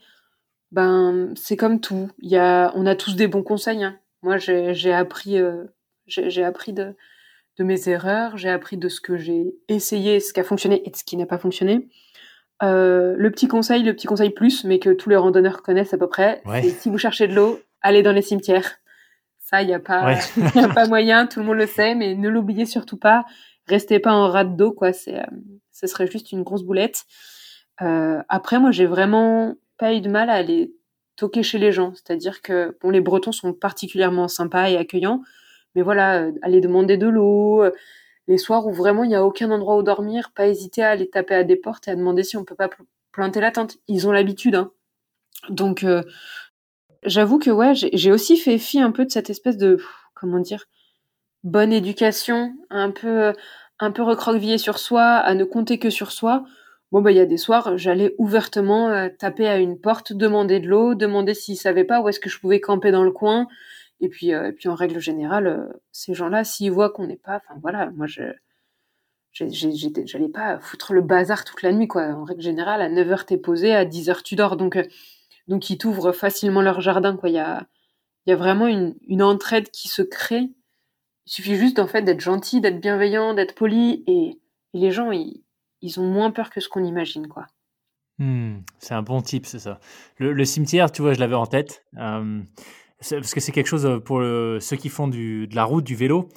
[0.72, 2.10] ben, c'est comme tout.
[2.20, 3.84] Il y a, on a tous des bons conseils.
[3.84, 4.00] Hein.
[4.24, 5.66] Moi, j'ai appris, euh,
[6.08, 6.96] j'ai appris de,
[7.60, 10.90] de, mes erreurs, j'ai appris de ce que j'ai essayé, ce qui a fonctionné et
[10.90, 11.88] de ce qui n'a pas fonctionné.
[12.64, 15.98] Euh, le petit conseil, le petit conseil plus, mais que tous les randonneurs connaissent à
[16.00, 18.80] peu près, c'est si vous cherchez de l'eau, allez dans les cimetières.
[19.50, 20.14] Ça, il n'y a, pas,
[20.56, 23.24] a pas moyen, tout le monde le sait, mais ne l'oubliez surtout pas.
[23.66, 24.92] Restez pas en rade d'eau, quoi.
[24.92, 25.26] C'est, euh,
[25.72, 27.06] ce serait juste une grosse boulette.
[27.82, 30.74] Euh, après, moi, j'ai vraiment pas eu de mal à aller
[31.16, 31.94] toquer chez les gens.
[31.96, 35.22] C'est-à-dire que bon, les Bretons sont particulièrement sympas et accueillants,
[35.76, 37.64] mais voilà, euh, aller demander de l'eau,
[38.28, 41.10] les soirs où vraiment il n'y a aucun endroit où dormir, pas hésiter à aller
[41.10, 42.70] taper à des portes et à demander si on peut pas
[43.14, 43.78] planter la tente.
[43.88, 44.72] Ils ont l'habitude, hein.
[45.50, 45.86] Donc,
[47.08, 49.78] j'avoue que ouais, j'ai aussi fait fi un peu de cette espèce de
[50.14, 50.66] comment dire
[51.44, 53.34] bonne éducation, un peu
[53.80, 56.46] un peu recroquevillée sur soi, à ne compter que sur soi.
[56.92, 60.60] Bon, bah, il y a des soirs, j'allais ouvertement euh, taper à une porte, demander
[60.62, 63.48] de l'eau, demander s'ils savaient pas où est-ce que je pouvais camper dans le coin.
[64.00, 67.18] Et puis, euh, et puis en règle générale, euh, ces gens-là, s'ils voient qu'on n'est
[67.18, 68.24] pas, enfin voilà, moi je,
[69.34, 72.04] j'allais pas foutre le bazar toute la nuit, quoi.
[72.08, 74.56] En règle générale, à 9h t'es posé, à 10h tu dors.
[74.56, 74.78] Donc,
[75.48, 77.30] donc ils t'ouvrent facilement leur jardin, quoi.
[77.30, 77.68] Il y a,
[78.26, 80.50] il y a vraiment une, une entraide qui se crée.
[81.26, 84.40] Il suffit juste, en fait, d'être gentil, d'être bienveillant, d'être poli, et,
[84.74, 85.44] les gens, ils,
[85.82, 87.48] ils ont moins peur que ce qu'on imagine, quoi.
[88.20, 89.80] Hmm, c'est un bon type, c'est ça.
[90.18, 91.86] Le, cimetière, tu vois, je l'avais en tête.
[91.98, 92.42] Euh,
[92.98, 95.96] parce que c'est quelque chose euh, pour ceux qui font du, de la route, du
[95.96, 96.30] vélo.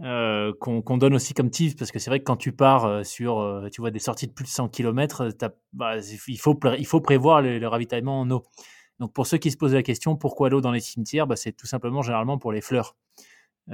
[0.00, 3.80] Qu'on donne aussi comme tips parce que c'est vrai que quand tu pars sur tu
[3.80, 5.28] vois des sorties de plus de 100 km
[5.72, 5.96] bah,
[6.28, 8.44] il faut il faut prévoir le, ravitaillement en eau.
[9.00, 11.26] Donc pour ceux qui se posent la question pourquoi l'eau dans les cimetières?
[11.26, 12.96] Bah, c'est tout simplement généralement pour les fleurs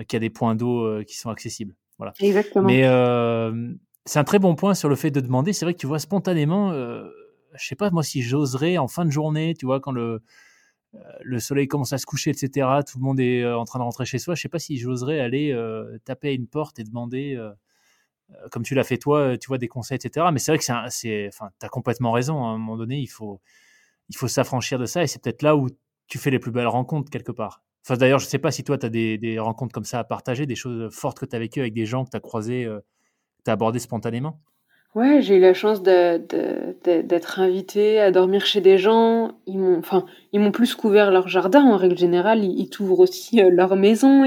[0.09, 1.75] qu'il y a des points d'eau qui sont accessibles.
[1.99, 2.15] Voilà.
[2.21, 2.67] Exactement.
[2.67, 2.83] Mais
[4.07, 5.53] c'est un très bon point sur le fait de demander.
[5.53, 6.73] C'est vrai que tu vois spontanément
[7.55, 10.19] je sais pas moi si j'oserais en fin de journée tu vois quand le euh,
[11.23, 12.69] le soleil commence à se coucher, etc.
[12.87, 14.35] Tout le monde est euh, en train de rentrer chez soi.
[14.35, 17.39] Je sais pas si j'oserais aller euh, taper à une porte et demander,
[18.51, 20.27] comme tu l'as fait toi, tu vois, des conseils, etc.
[20.33, 22.45] Mais c'est vrai que c'est, enfin, as complètement raison.
[22.45, 22.53] Hein.
[22.53, 23.41] À un moment donné, il faut,
[24.09, 25.69] il faut s'affranchir de ça et c'est peut-être là où
[26.07, 27.63] tu fais les plus belles rencontres quelque part.
[27.85, 30.47] Enfin, d'ailleurs, je sais pas si toi, tu as des, rencontres comme ça à partager,
[30.47, 32.67] des choses fortes que tu as vécues avec des gens que tu as croisés,
[33.45, 34.41] tu as abordés spontanément.
[34.95, 39.33] Ouais, j'ai eu la chance d'être invitée à dormir chez des gens.
[39.47, 42.45] Ils m'ont, enfin, ils m'ont plus couvert leur jardin en règle générale.
[42.45, 44.25] Ils, t'ouvrent aussi euh, leur maison.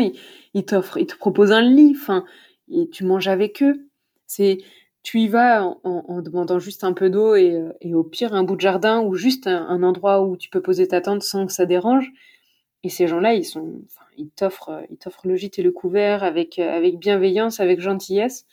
[0.54, 1.94] Ils, t'offrent, ils te proposent un lit.
[1.96, 2.26] Enfin,
[2.70, 3.88] et tu manges avec eux.
[4.26, 4.58] C'est,
[5.04, 8.44] tu y vas en, demandant juste un peu d'eau et, euh, et, au pire un
[8.44, 11.54] bout de jardin ou juste un, endroit où tu peux poser ta tente sans que
[11.54, 12.12] ça dérange.
[12.84, 16.26] Et ces gens-là, ils sont, enfin, ils t'offrent, ils t'offrent le gîte et le couvert
[16.26, 18.46] avec, avec bienveillance, avec gentillesse.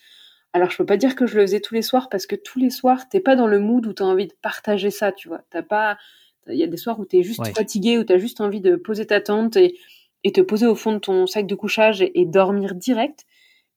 [0.54, 2.60] Alors, je peux pas dire que je le faisais tous les soirs parce que tous
[2.60, 5.26] les soirs, t'es pas dans le mood où tu as envie de partager ça, tu
[5.26, 5.42] vois.
[5.50, 5.98] T'as pas,
[6.46, 8.60] il y a des soirs où tu es juste fatigué, où tu as juste envie
[8.60, 9.76] de poser ta tente et,
[10.22, 13.24] et, te poser au fond de ton sac de couchage et, dormir direct.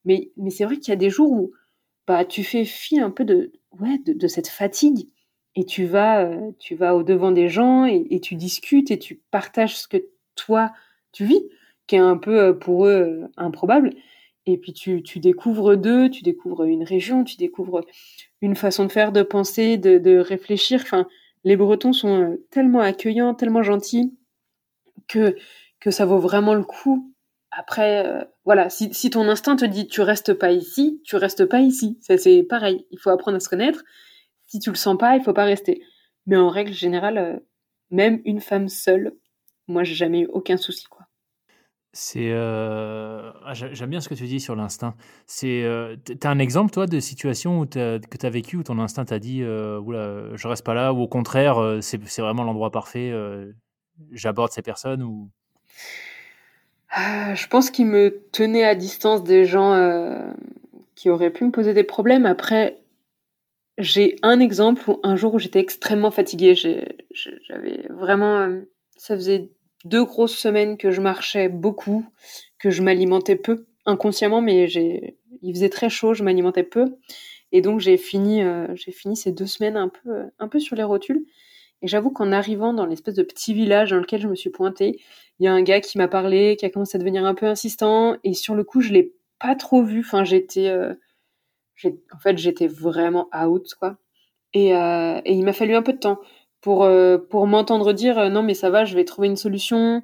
[0.06, 1.52] Mais, mais c'est vrai qu'il y a des jours où
[2.06, 5.10] bah, tu fais fi un peu de, ouais, de, cette fatigue
[5.56, 9.00] et tu vas, euh, tu vas au devant des gens et, et, tu discutes et
[9.00, 9.98] tu partages ce que
[10.36, 10.72] toi
[11.12, 11.42] tu vis,
[11.88, 13.96] qui est un peu euh, pour eux euh, improbable.
[14.50, 17.82] Et puis tu, découvres d'eux, tu découvres une région, tu découvres
[18.42, 20.80] une façon de faire, de penser, de, réfléchir.
[20.82, 21.06] Enfin,
[21.44, 24.18] les Bretons sont euh, tellement accueillants, tellement gentils
[25.10, 25.36] que,
[25.82, 27.14] que ça vaut vraiment le coup.
[27.52, 31.60] Après, euh, voilà, si, ton instinct te dit tu restes pas ici, tu restes pas
[31.60, 31.98] ici.
[32.02, 32.86] Ça c'est pareil.
[32.92, 33.84] Il faut apprendre à se connaître.
[34.46, 35.84] Si tu le sens pas, il faut pas rester.
[36.26, 37.36] Mais en règle générale, euh,
[37.92, 39.12] même une femme seule,
[39.68, 40.86] moi j'ai jamais eu aucun souci.
[42.16, 44.96] Euh, ah, j'aime bien ce que tu dis sur l'instinct.
[45.26, 48.80] C'est euh, t'as un exemple toi de situation où que tu as vécu où ton
[48.80, 52.44] instinct t'a dit euh, oula je reste pas là ou au contraire euh, c'est vraiment
[52.44, 53.12] l'endroit parfait
[54.12, 55.30] j'aborde ces personnes ou?
[56.90, 59.76] Ah, je pense qu'il me tenait à distance des gens
[60.96, 62.26] qui auraient pu me poser des problèmes.
[62.26, 62.80] Après,
[63.78, 68.48] j'ai un exemple où un jour où j'étais extrêmement fatiguée, j'avais vraiment,
[68.96, 69.50] ça faisait
[69.86, 72.06] deux grosses semaines que je marchais beaucoup,
[72.60, 76.86] que je m'alimentais peu, inconsciemment, mais il faisait très chaud, je m'alimentais peu.
[77.52, 80.84] Et donc j'ai fini, euh, fini ces deux semaines un peu, un peu sur les
[80.84, 81.26] rotules.
[81.82, 85.00] Et j'avoue qu'en arrivant dans l'espèce de petit village dans lequel je me suis pointée,
[85.40, 87.46] il y a un gars qui m'a parlé, qui a commencé à devenir un peu
[87.46, 88.18] insistant.
[88.24, 90.00] Et sur le coup, je l'ai pas trop vu.
[90.00, 90.94] Enfin, j'étais, euh,
[91.86, 93.98] en fait, j'étais vraiment out, quoi.
[94.56, 96.20] Euh, et il m'a fallu un peu de temps
[96.68, 100.04] pour, euh, pour m'entendre dire euh, non mais ça va, je vais trouver une solution,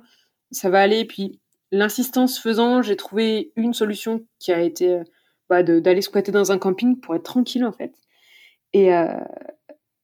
[0.49, 1.03] ça va aller.
[1.03, 1.41] puis
[1.73, 5.03] l'insistance faisant, j'ai trouvé une solution qui a été euh,
[5.49, 7.93] bah, d'aller squatter dans un camping pour être tranquille en fait.
[8.71, 8.91] Et,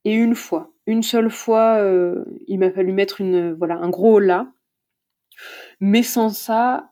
[0.03, 1.82] et une fois, une seule fois,
[2.47, 4.51] il m'a fallu mettre une, voilà, un gros là.
[5.80, 6.91] Mais sans ça,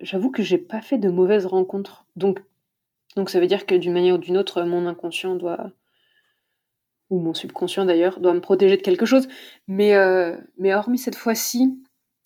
[0.00, 2.04] j'avoue que j'ai pas fait de mauvaises rencontres.
[2.16, 2.42] Donc,
[3.14, 5.70] donc ça veut dire que d'une manière ou d'une autre, mon inconscient doit,
[7.10, 9.28] ou mon subconscient d'ailleurs, doit me protéger de quelque chose.
[9.68, 11.78] Mais, euh, mais hormis cette fois-ci,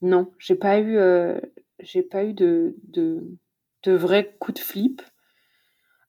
[0.03, 1.39] non, j'ai pas eu, euh,
[1.81, 3.23] j'ai pas eu de, de,
[3.83, 5.03] de vrais coups de flip.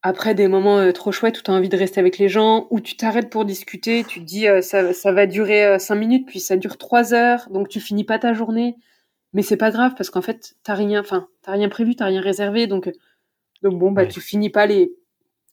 [0.03, 2.67] Après des moments euh, trop chouettes où tu as envie de rester avec les gens,
[2.72, 6.39] où tu t'arrêtes pour discuter, tu te dis ça, ça va durer cinq minutes, puis
[6.39, 8.76] ça dure trois heures, donc tu finis pas ta journée.
[9.34, 12.19] Mais c'est pas grave parce qu'en fait, t'as rien, enfin, t'as rien prévu, t'as rien
[12.19, 12.91] réservé, donc,
[13.61, 14.91] donc bon, bah, tu finis pas les,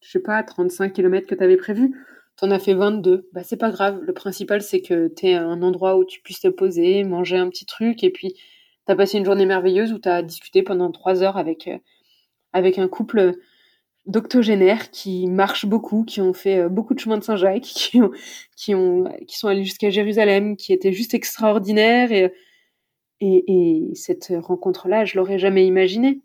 [0.01, 1.95] je sais pas, 35 km que t'avais prévu
[2.39, 3.29] T'en as fait 22.
[3.33, 4.01] Bah, c'est pas grave.
[4.01, 7.49] Le principal, c'est que t'es à un endroit où tu puisses te poser, manger un
[7.49, 8.35] petit truc, et puis
[8.87, 11.79] t'as passé une journée merveilleuse où t'as discuté pendant trois heures avec, euh,
[12.53, 13.35] avec un couple
[14.07, 18.13] d'octogénaires qui marchent beaucoup, qui ont fait euh, beaucoup de chemin de Saint-Jacques, qui, ont,
[18.57, 22.13] qui, ont, qui sont allés jusqu'à Jérusalem, qui étaient juste extraordinaires.
[22.13, 22.33] Et,
[23.21, 26.23] et, et cette rencontre-là, je l'aurais jamais imaginée.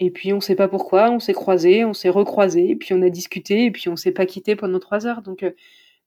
[0.00, 3.10] Et puis on sait pas pourquoi, on s'est croisés, on s'est recroisés, puis on a
[3.10, 5.22] discuté, et puis on s'est pas quitté pendant trois heures.
[5.22, 5.52] Donc, euh,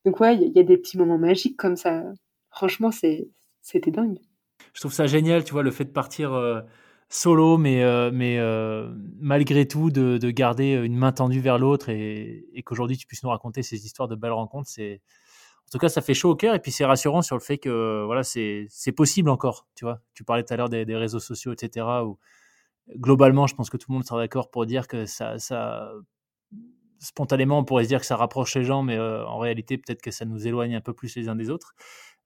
[0.04, 2.04] donc ouais, il y, a des petits moments magiques comme ça.
[2.50, 4.18] Franchement, c'était dingue.
[4.74, 6.60] Je trouve ça génial, tu vois, le fait de partir euh,
[7.08, 8.38] solo, mais, euh, mais
[9.18, 13.30] malgré tout, de, de, garder une main tendue vers l'autre et, qu'aujourd'hui tu puisses nous
[13.30, 14.70] raconter ces histoires de belles rencontres.
[14.78, 17.58] En tout cas, ça fait chaud au cœur et puis c'est rassurant sur le fait
[17.58, 19.66] que voilà, c'est, possible encore.
[19.74, 21.86] Tu vois, tu parlais tout à l'heure des, réseaux sociaux, etc.
[22.96, 25.92] globalement, je pense que tout le monde sera d'accord pour dire que ça, ça,
[26.98, 30.02] spontanément, on pourrait se dire que ça rapproche les gens, mais euh, en réalité, peut-être
[30.02, 31.74] que ça nous éloigne un peu plus les uns des autres.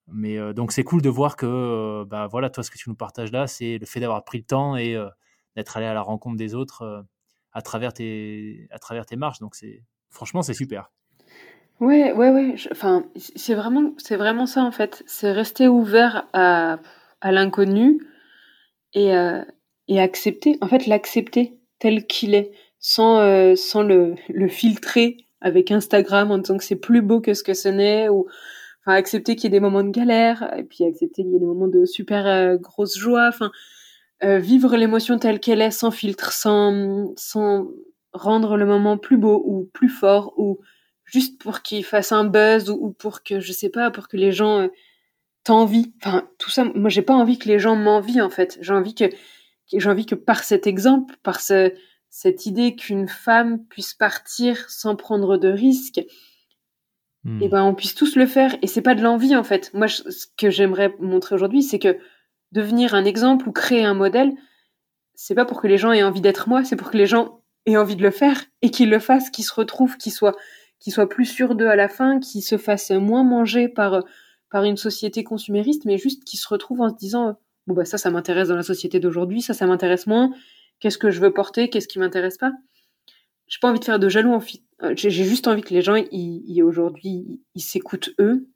[0.09, 2.89] Mais euh, donc, c'est cool de voir que, euh, bah, voilà, toi, ce que tu
[2.89, 4.97] nous partages là, c'est le fait d'avoir pris le temps et
[5.57, 7.05] d'être allé à la rencontre des autres
[7.53, 9.39] à travers tes, à travers tes marches.
[9.41, 10.91] Donc, c'est, franchement, c'est super.
[11.81, 12.55] Ouais, ouais, ouais.
[12.71, 15.03] Enfin, c'est vraiment, c'est vraiment ça en fait.
[15.07, 16.79] C'est rester ouvert à,
[17.21, 18.01] à l'inconnu
[18.95, 19.13] et,
[19.93, 20.59] et accepter.
[20.61, 26.38] En fait, l'accepter tel qu'il est sans, euh, sans le, le filtrer avec Instagram en
[26.38, 28.26] disant que c'est plus beau que ce que ce n'est ou
[28.86, 31.47] accepter qu'il y ait des moments de galère et puis accepter qu'il y ait des
[31.47, 33.51] moments de super euh, grosse joie enfin
[34.24, 37.68] euh, vivre l'émotion telle qu'elle est sans filtre sans sans
[38.12, 40.59] rendre le moment plus beau ou plus fort ou
[41.05, 44.32] juste pour qu'il fasse un buzz ou, pour que je sais pas pour que les
[44.32, 44.68] gens
[45.45, 48.72] t'envient enfin tout ça moi j'ai pas envie que les gens m'envient en fait j'ai
[48.72, 49.05] envie que
[49.73, 51.73] j'ai envie que par cet exemple par ce
[52.15, 56.09] cette idée qu'une femme puisse partir sans prendre de risques, et
[57.25, 57.39] hmm.
[57.41, 58.55] eh ben on puisse tous le faire.
[58.61, 59.73] Et c'est pas de l'envie en fait.
[59.73, 61.97] Moi, ce que j'aimerais montrer aujourd'hui, c'est que
[62.53, 64.35] devenir un exemple ou créer un modèle,
[65.15, 67.41] c'est pas pour que les gens aient envie d'être moi, c'est pour que les gens
[67.65, 70.37] aient envie de le faire et qu'ils le fassent, qu'ils se retrouvent, qu'ils soient,
[70.81, 74.05] qu'ils soient plus sûrs d'eux à la fin, qu'ils se fassent moins manger par
[74.51, 77.99] par une société consumériste, mais juste qu'ils se retrouvent en se disant bon bah ça,
[77.99, 80.33] ça m'intéresse dans la société d'aujourd'hui, ça, ça m'intéresse moins
[80.83, 81.71] Qu'est-ce que je veux porter?
[81.71, 82.53] Qu'est-ce qui m'intéresse pas?
[83.47, 84.37] J'ai pas envie de faire de jaloux.
[84.83, 85.95] Euh, J'ai juste envie que les gens,
[86.65, 88.49] aujourd'hui, ils s'écoutent eux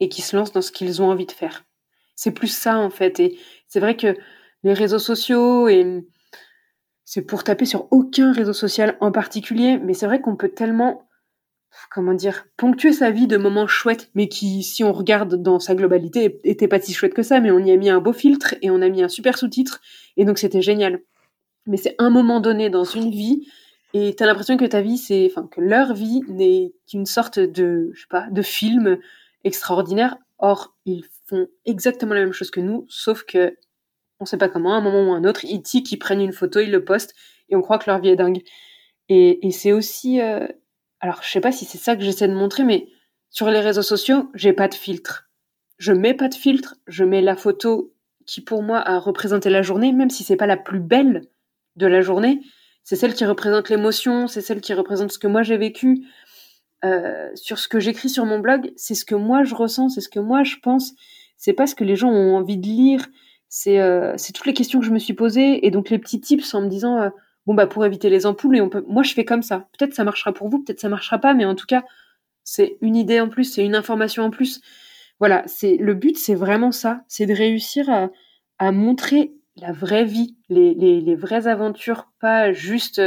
[0.00, 1.64] et qu'ils se lancent dans ce qu'ils ont envie de faire.
[2.16, 3.20] C'est plus ça en fait.
[3.20, 4.16] Et c'est vrai que
[4.62, 6.06] les réseaux sociaux et
[7.04, 11.06] c'est pour taper sur aucun réseau social en particulier, mais c'est vrai qu'on peut tellement,
[11.90, 15.74] comment dire, ponctuer sa vie de moments chouettes, mais qui, si on regarde dans sa
[15.74, 18.54] globalité, étaient pas si chouettes que ça, mais on y a mis un beau filtre
[18.62, 19.80] et on a mis un super sous-titre,
[20.16, 21.00] et donc c'était génial.
[21.66, 23.46] Mais c'est un moment donné dans une vie
[23.94, 27.38] et tu as l'impression que ta vie c'est enfin que leur vie n'est qu'une sorte
[27.38, 28.98] de je sais pas de film
[29.44, 30.16] extraordinaire.
[30.38, 33.56] Or ils font exactement la même chose que nous sauf que
[34.20, 36.32] on sait pas comment à un moment ou un autre ils tiquent ils prennent une
[36.32, 37.14] photo ils le postent
[37.48, 38.42] et on croit que leur vie est dingue.
[39.08, 40.46] Et, et c'est aussi euh...
[41.04, 42.88] alors je sais pas si c'est ça que j'essaie de montrer mais
[43.30, 45.28] sur les réseaux sociaux j'ai pas de filtre
[45.78, 47.92] je mets pas de filtre je mets la photo
[48.26, 51.28] qui pour moi a représenté la journée même si c'est pas la plus belle
[51.76, 52.40] de la journée.
[52.82, 56.06] C'est celle qui représente l'émotion, c'est celle qui représente ce que moi j'ai vécu.
[56.84, 60.02] Euh, sur ce que j'écris sur mon blog, c'est ce que moi je ressens, c'est
[60.02, 60.92] ce que moi je pense.
[61.38, 63.06] C'est pas ce que les gens ont envie de lire.
[63.48, 66.52] C'est euh, toutes les questions que je me suis posées et donc les petits tips
[66.54, 67.08] en me disant euh,
[67.46, 68.84] bon bah pour éviter les ampoules et on peut.
[68.88, 69.68] Moi je fais comme ça.
[69.78, 71.84] Peut-être ça marchera pour vous, peut-être ça marchera pas, mais en tout cas
[72.44, 74.60] c'est une idée en plus, c'est une information en plus.
[75.18, 78.10] Voilà, c'est le but, c'est vraiment ça, c'est de réussir à,
[78.58, 83.00] à montrer la vraie vie, les, les, les, vraies aventures, pas juste,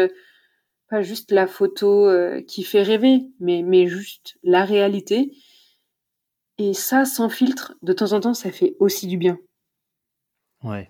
[0.90, 5.34] pas juste la photo euh, qui fait rêver, mais, mais juste la réalité.
[6.58, 9.38] Et ça, sans filtre, de temps en temps, ça fait aussi du bien.
[10.64, 10.90] Ouais.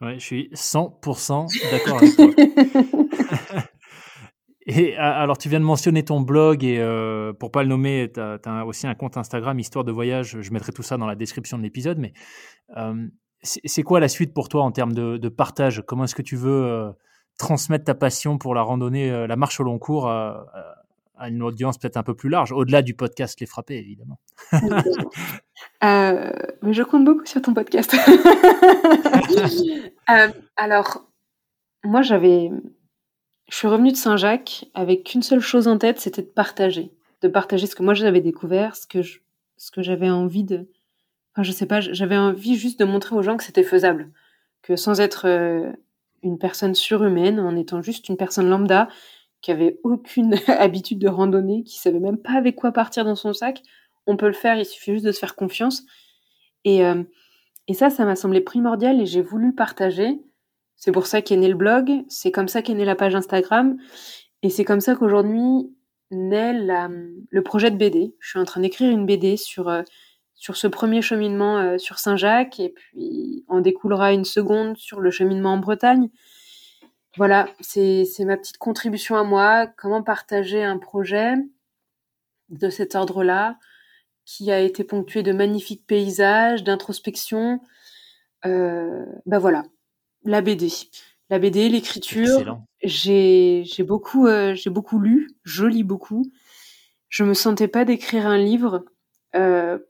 [0.00, 3.62] Ouais, je suis 100% d'accord avec toi.
[4.66, 8.20] et alors, tu viens de mentionner ton blog et euh, pour pas le nommer, tu
[8.20, 10.40] as, aussi un compte Instagram, Histoire de voyage.
[10.40, 11.98] Je mettrai tout ça dans la description de l'épisode.
[11.98, 12.12] Mais
[12.76, 13.08] euh,
[13.42, 15.82] c'est quoi la suite pour toi en termes de, partage?
[15.86, 16.90] Comment est-ce que tu veux euh,
[17.38, 20.46] transmettre ta passion pour la randonnée, euh, la marche au long cours à,
[21.20, 24.18] une audience peut-être un peu plus large, au-delà du podcast Les Frappés, évidemment
[25.84, 26.30] euh,
[26.62, 27.94] Mais je compte beaucoup sur ton podcast.
[30.56, 31.08] alors,
[31.84, 32.50] moi, j'avais.
[33.48, 36.92] Je suis revenue de Saint-Jacques avec qu'une seule chose en tête, c'était de partager.
[37.22, 40.68] De partager ce que moi j'avais découvert, ce que, ce que j'avais envie de,
[41.42, 44.10] je sais pas, j'avais envie juste de montrer aux gens que c'était faisable,
[44.62, 45.72] que sans être euh,
[46.22, 48.88] une personne surhumaine, en étant juste une personne lambda
[49.40, 53.32] qui avait aucune habitude de randonnée, qui savait même pas avec quoi partir dans son
[53.32, 53.62] sac,
[54.06, 55.82] on peut le faire, il suffit juste de se faire confiance.
[56.64, 57.02] Et, euh,
[57.68, 60.20] et ça, ça m'a semblé primordial et j'ai voulu partager.
[60.76, 63.76] C'est pour ça qu'est né le blog, c'est comme ça qu'est née la page Instagram,
[64.42, 65.74] et c'est comme ça qu'aujourd'hui
[66.10, 68.14] naît le projet de BD.
[68.20, 69.82] Je suis en train d'écrire une BD sur euh,
[70.38, 75.10] sur ce premier cheminement euh, sur Saint-Jacques et puis en découlera une seconde sur le
[75.10, 76.08] cheminement en Bretagne.
[77.18, 81.34] Voilà, c'est ma petite contribution à moi, comment partager un projet
[82.48, 83.58] de cet ordre-là
[84.24, 87.60] qui a été ponctué de magnifiques paysages, d'introspection.
[88.46, 89.64] Euh, ben voilà,
[90.22, 90.68] la BD.
[91.28, 92.60] La BD, l'écriture.
[92.84, 96.30] J'ai beaucoup, euh, j'ai beaucoup lu, je lis beaucoup.
[97.08, 98.84] Je me sentais pas d'écrire un livre
[99.34, 99.80] euh,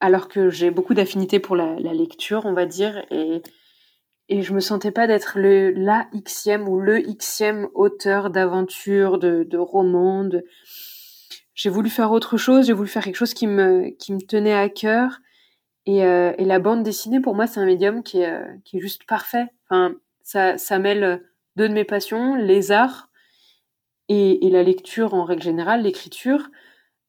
[0.00, 3.42] alors que j'ai beaucoup d'affinité pour la, lecture, on va dire, et,
[4.28, 9.44] et je me sentais pas d'être le la xème ou le xème auteur d'aventure, de,
[9.44, 10.28] de roman.
[11.54, 14.54] J'ai voulu faire autre chose, j'ai voulu faire quelque chose qui me qui me tenait
[14.54, 15.20] à cœur.
[15.86, 18.76] Et, euh, et la bande dessinée, pour moi, c'est un médium qui est, euh, qui
[18.76, 19.46] est juste parfait.
[19.64, 21.24] Enfin, ça, ça mêle
[21.56, 23.08] deux de mes passions, les arts
[24.10, 26.50] et, et la lecture en règle générale, l'écriture.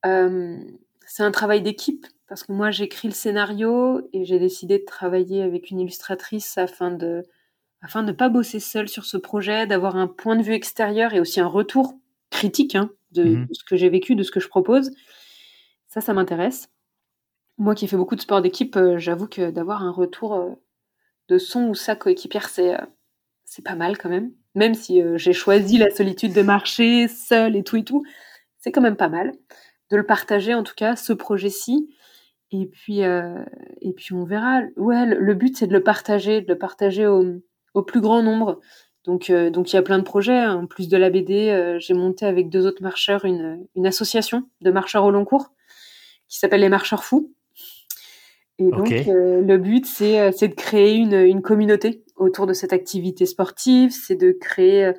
[0.06, 0.58] Euh,
[1.06, 5.42] c'est un travail d'équipe parce que moi j'écris le scénario et j'ai décidé de travailler
[5.42, 7.24] avec une illustratrice afin de
[7.82, 11.20] afin de pas bosser seule sur ce projet, d'avoir un point de vue extérieur et
[11.20, 11.94] aussi un retour
[12.30, 13.48] critique hein, de, mhm.
[13.54, 14.92] ce que j'ai vécu, de ce que je propose.
[15.88, 16.70] Ça, ça m'intéresse.
[17.58, 20.50] Moi qui ai fait beaucoup de sport d'équipe, euh, j'avoue que d'avoir un retour euh,
[21.30, 22.86] de son ou sa coéquipière, c'est euh,
[23.46, 24.32] c'est pas mal quand même.
[24.56, 28.04] Même si j'ai choisi la solitude de marcher seule et tout et tout,
[28.60, 29.32] c'est quand même pas mal
[29.90, 31.90] de le partager en tout cas ce projet-ci
[32.52, 33.44] et puis, euh,
[33.82, 34.62] et puis on verra.
[34.76, 37.24] Ouais, le, but c'est de le partager, de le partager au,
[37.74, 38.60] au plus grand nombre.
[39.06, 40.46] Donc, euh, donc il y a plein de projets.
[40.46, 44.50] En plus de la BD, euh, j'ai monté avec deux autres marcheurs une, une association
[44.62, 45.52] de marcheurs au long cours
[46.28, 47.34] qui s'appelle les Marcheurs Fous.
[48.60, 53.26] Et donc le but c'est c'est de créer une, une communauté autour de cette activité
[53.26, 53.92] sportive.
[53.92, 54.92] C'est de créer,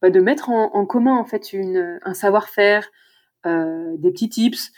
[0.00, 2.88] bah, de mettre en, en, commun en fait une, un savoir-faire,
[3.44, 4.70] des petits tips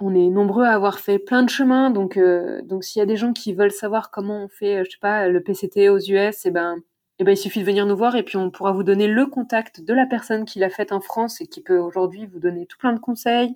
[0.00, 3.06] on est nombreux à avoir fait plein de chemins, donc euh, donc s'il y a
[3.06, 5.98] des gens qui veulent savoir comment on fait, euh, je sais pas, le PCT aux
[5.98, 6.76] US, et eh ben
[7.20, 9.26] eh ben il suffit de venir nous voir et puis on pourra vous donner le
[9.26, 12.66] contact de la personne qui l'a fait en France et qui peut aujourd'hui vous donner
[12.66, 13.52] tout plein de conseils.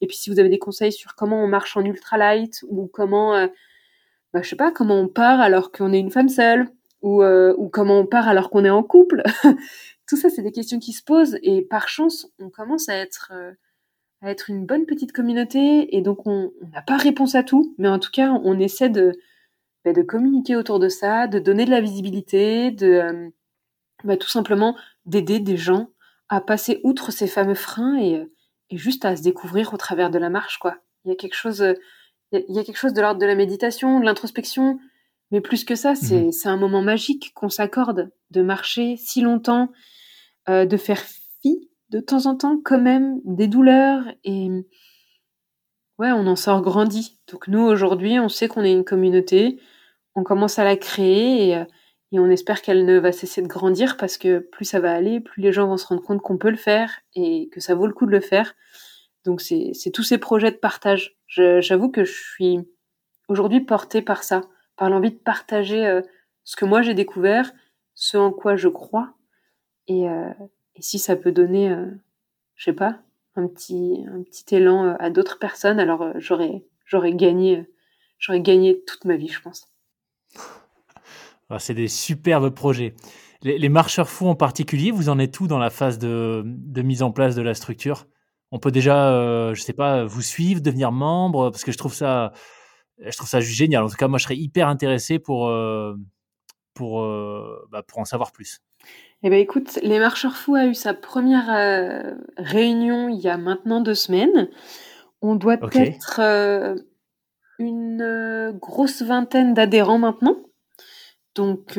[0.00, 3.36] Et puis si vous avez des conseils sur comment on marche en ultralight ou comment,
[3.36, 3.46] euh,
[4.34, 6.68] bah, je sais pas, comment on part alors qu'on est une femme seule
[7.02, 9.22] ou ou comment on part alors qu'on est en couple.
[10.08, 13.32] tout ça, c'est des questions qui se posent et par chance, on commence à être
[14.20, 17.88] à être une bonne petite communauté et donc on n'a pas réponse à tout, mais
[17.88, 19.12] en tout cas on essaie de,
[19.84, 23.28] bah, de communiquer autour de ça, de donner de la visibilité, de euh,
[24.04, 25.88] bah, tout simplement d'aider des gens
[26.28, 28.24] à passer outre ces fameux freins et, euh,
[28.70, 30.78] et, juste à se découvrir au travers de la marche quoi.
[31.04, 31.74] Il y a quelque chose, euh,
[32.32, 34.80] il y a quelque chose de l'ordre de la méditation, de l'introspection,
[35.30, 39.70] mais plus que ça, c'est mmh un moment magique qu'on s'accorde de marcher si longtemps,
[40.48, 41.02] de faire
[41.90, 44.48] de temps en temps quand même des douleurs et
[45.98, 47.18] ouais, on en sort grandi.
[47.30, 49.60] Donc nous aujourd'hui, on sait qu'on est une communauté,
[50.14, 51.64] on commence à la créer et, euh,
[52.12, 55.20] et on espère qu'elle ne va cesser de grandir parce que plus ça va aller,
[55.20, 57.86] plus les gens vont se rendre compte qu'on peut le faire et que ça vaut
[57.86, 58.54] le coup de le faire.
[59.24, 61.18] Donc c'est tous ces projets de partage.
[61.26, 62.58] J'avoue que je suis
[63.28, 64.42] aujourd'hui portée par ça,
[64.76, 66.00] par l'envie de partager euh,
[66.44, 67.52] ce que moi j'ai découvert,
[67.94, 69.14] ce en quoi je crois
[69.86, 70.30] et, euh,
[70.78, 71.86] et si ça peut donner, euh,
[72.54, 73.00] je sais pas,
[73.34, 77.68] un petit, un petit élan euh, à d'autres personnes, alors euh, j'aurais, j'aurais gagné,
[78.18, 79.68] j'aurais gagné toute ma vie, je pense.
[81.50, 82.94] Ah, c'est des superbes projets.
[83.42, 87.02] Les, marcheurs fous en particulier, vous en êtes tout dans la phase de, de, mise
[87.02, 88.06] en place de la structure?
[88.50, 92.32] On peut déjà, je sais pas, vous suivre, devenir membre, parce que je trouve ça,
[92.98, 93.84] je trouve ça génial.
[93.84, 95.52] En tout cas, moi, je serais hyper intéressé pour,
[96.74, 97.02] pour,
[97.70, 98.60] bah, pour en savoir plus.
[99.24, 103.36] Eh ben écoute, Les Marcheurs Fous a eu sa première euh, réunion il y a
[103.36, 104.48] maintenant deux semaines.
[105.22, 106.76] On doit être euh,
[107.58, 110.36] une euh, grosse vingtaine d'adhérents maintenant.
[111.34, 111.78] Donc,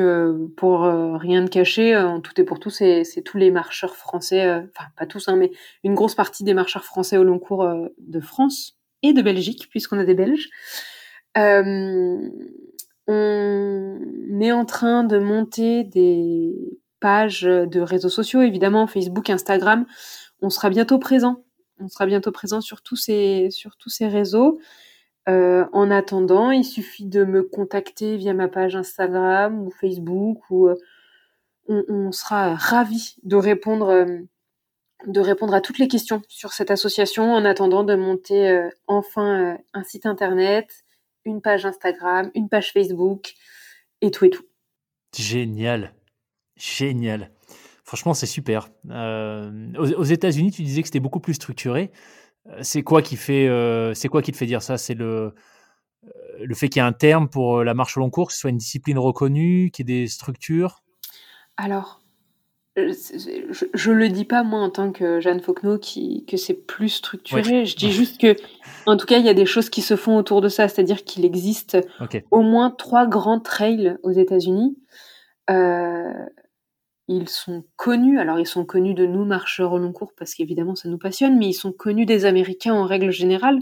[0.56, 4.86] pour rien de cacher, en tout et pour tout, c'est tous les marcheurs français, enfin
[4.96, 5.52] pas tous, hein, mais
[5.84, 10.00] une grosse partie des marcheurs français au long cours de France et de Belgique, puisqu'on
[10.00, 10.48] a des Belges.
[11.36, 12.22] on
[14.40, 19.86] est en train de monter des pages de réseaux sociaux, évidemment Facebook, Instagram.
[20.42, 21.44] On sera bientôt présent.
[21.80, 24.60] On sera bientôt présent sur tous ces, sur tous ces réseaux.
[25.28, 30.68] Euh, en attendant, il suffit de me contacter via ma page Instagram ou Facebook ou
[30.68, 30.76] euh,
[31.68, 34.18] on, sera ravis de répondre, euh,
[35.06, 39.84] de répondre à toutes les questions sur cette association en attendant de monter enfin un
[39.84, 40.84] site internet,
[41.26, 43.34] une page Instagram, une page Facebook
[44.02, 44.46] et tout et tout.
[45.16, 45.94] Génial.
[46.60, 47.32] Génial.
[47.84, 48.70] Franchement, c'est super.
[48.92, 51.90] Euh, aux, États-Unis, tu disais que c'était beaucoup plus structuré.
[52.48, 54.78] Euh, c'est quoi qui fait, euh, c'est quoi qui te fait dire ça?
[54.78, 55.34] C'est le
[56.42, 58.40] le fait qu'il y ait un terme pour la marche au long cours, que ce
[58.40, 60.84] soit une discipline reconnue, qu'il y ait des structures?
[61.58, 62.00] Alors,
[62.78, 66.90] je, ne le dis pas moi en tant que Jeanne Fauquenot qui, que c'est plus
[66.90, 67.66] structuré.
[67.66, 68.36] Je dis juste que,
[68.86, 70.68] en tout cas, il y a des choses qui se font autour de ça.
[70.70, 71.78] C'est-à-dire qu'il existe
[72.32, 74.78] au moins trois grands trails aux États-Unis.
[75.50, 76.14] Euh,
[77.10, 80.76] ils sont connus, alors ils sont connus de nous, marcheurs au long cours, parce qu'évidemment
[80.76, 83.60] ça nous passionne, mais ils sont connus des Américains en règle générale.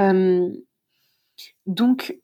[0.00, 0.48] Euh,
[1.66, 2.18] donc,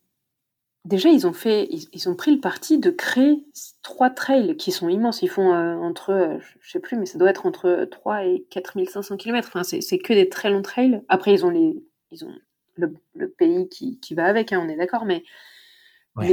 [0.87, 3.45] déjà, ils ont fait, ils, ont pris le parti de créer
[3.83, 5.21] trois trails qui sont immenses.
[5.23, 8.47] Ils font euh, entre, euh, je sais plus, mais ça doit être entre 3 et
[8.51, 9.49] 4500 km.
[9.49, 11.03] Enfin, c'est que des très longs trails.
[11.09, 12.35] Après, ils ont les, ils ont
[12.77, 15.23] le, pays qui, qui, va avec, hein, on est d'accord, mais,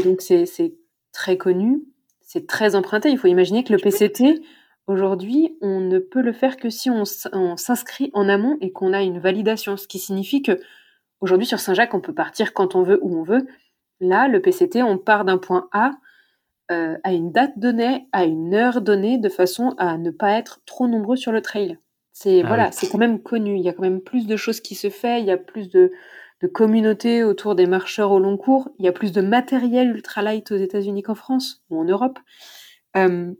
[0.03, 0.75] donc c'est
[1.11, 1.83] très connu,
[2.27, 3.09] c'est très emprunté.
[3.09, 4.41] Il faut imaginer que le PCT,
[4.85, 7.05] aujourd'hui, on ne peut le faire que si on,
[7.55, 10.59] s'inscrit en amont et qu'on a une validation, ce qui signifie que
[11.21, 13.47] aujourd'hui sur Saint-Jacques, on peut partir quand on veut, où on veut
[13.99, 15.91] Là, le PCT, on part d'un point A
[16.69, 20.59] euh, à une date donnée, à une heure donnée, de façon à ne pas être
[20.65, 21.79] trop nombreux sur le trail.
[22.11, 23.57] C'est ah voilà, c'est quand même connu.
[23.57, 25.17] Il y a quand même plus de choses qui se font.
[25.17, 25.93] Il y a plus de,
[26.41, 28.69] de communautés autour des marcheurs au long cours.
[28.79, 32.19] Il y a plus de matériel ultralight aux États-Unis qu'en France ou en Europe.
[32.95, 33.33] Euh,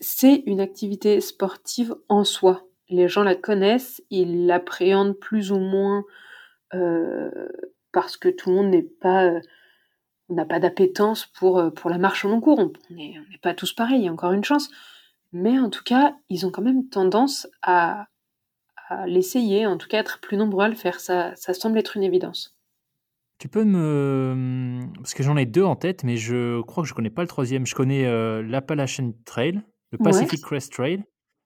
[0.00, 2.66] c'est une activité sportive en soi.
[2.88, 6.04] Les gens la connaissent, ils l'appréhendent plus ou moins
[6.74, 7.30] euh,
[7.92, 9.40] parce que tout le monde n'est pas euh,
[10.30, 12.58] n'a pas d'appétence pour, pour la marche au long cours.
[12.58, 14.70] On n'est pas tous pareils, il y a encore une chance.
[15.32, 18.08] Mais en tout cas, ils ont quand même tendance à,
[19.06, 21.00] l'essayer, en tout cas être plus nombreux à le faire.
[21.00, 22.56] Ça, ça semble être une évidence.
[23.38, 24.80] Tu peux me...
[24.96, 27.28] Parce que j'en ai deux en tête, mais je crois que je connais pas le
[27.28, 27.66] troisième.
[27.66, 29.62] Je connais euh, l'Appalachian Trail,
[29.92, 31.04] le Pacific Crest Trail,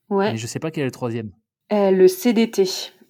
[0.09, 0.33] ouais.
[0.33, 1.33] mais je sais pas quel est le troisième.
[1.71, 2.65] le CDT.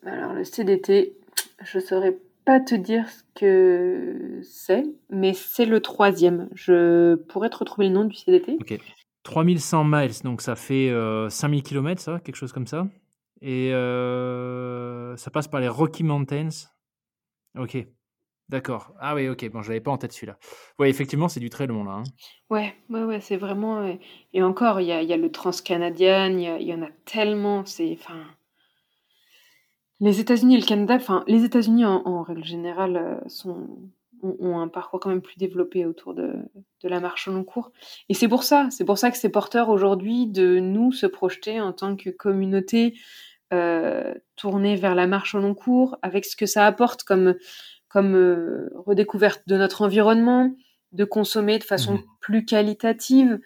[0.05, 1.16] Alors le CDT,
[1.62, 6.49] je saurais pas te dire ce que c'est, mais c'est le troisième.
[6.55, 8.57] Je pourrais te retrouver le nom du CDT.
[8.61, 8.78] Ok.
[9.22, 10.93] 3100 miles, donc ça fait
[11.28, 12.89] 5000 euh, km, ça, quelque chose comme ça.
[13.43, 13.70] Et
[15.16, 16.70] ça passe par les Rocky Mountains.
[17.59, 17.76] Ok.
[18.49, 18.93] D'accord.
[19.01, 19.51] Ah oui, ok.
[19.51, 20.38] Bon, je l'avais pas en tête celui-là.
[20.78, 21.93] Oui, effectivement, c'est du très long là.
[21.93, 22.03] Hein.
[22.51, 23.99] Ouais, ouais, ouais, c'est vraiment.
[24.32, 27.64] Et encore, il y a, y a, le Transcanadian, il y, en a tellement.
[27.64, 27.97] C'est.
[27.99, 28.26] Enfin
[30.03, 33.68] les États-Unis et le Canada, enfin, les États-Unis en, règle générale euh, sont,
[34.20, 36.32] ont, un parcours quand même plus développé autour de,
[36.82, 37.70] la marche au long cours.
[38.09, 41.61] Et c'est pour ça, c'est pour ça que c'est porteur aujourd'hui de nous se projeter
[41.61, 42.95] en tant que communauté
[43.53, 47.34] euh, tournée vers la marche au long cours, avec ce que ça apporte comme,
[47.88, 50.55] comme euh, redécouverte de notre environnement,
[50.92, 52.05] de consommer de façon mmh.
[52.20, 53.40] plus qualitative,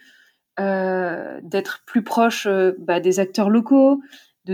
[0.59, 2.48] d'être plus proche
[2.78, 4.00] bah, des acteurs locaux,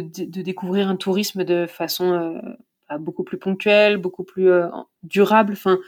[0.00, 2.40] de, découvrir un tourisme de façon euh,
[2.88, 4.68] bah, beaucoup plus ponctuelle, beaucoup plus euh,
[5.02, 5.52] durable.
[5.52, 5.78] Enfin,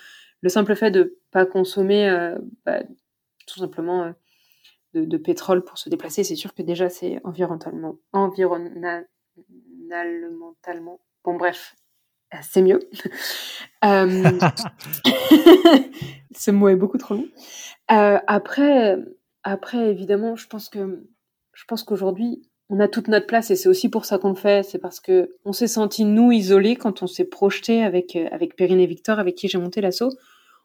[0.42, 2.36] le simple fait de pas consommer euh,
[2.66, 2.82] bah,
[3.46, 4.12] tout simplement
[4.94, 7.96] de, pétrole pour se déplacer, c'est sûr que déjà c'est environnementalement,
[9.36, 11.74] environnementalement, bon bref,
[12.42, 12.80] c'est mieux.
[16.36, 17.28] Ce mot est beaucoup trop long.
[17.88, 18.98] après,
[19.42, 21.04] après, évidemment, je pense que
[21.52, 24.34] je pense qu'aujourd'hui, on a toute notre place et c'est aussi pour ça qu'on le
[24.34, 24.64] fait.
[24.64, 28.56] C'est parce que on s'est senti nous isolés quand on s'est projeté avec euh, avec
[28.56, 30.10] Perrine et Victor, avec qui j'ai monté l'assaut.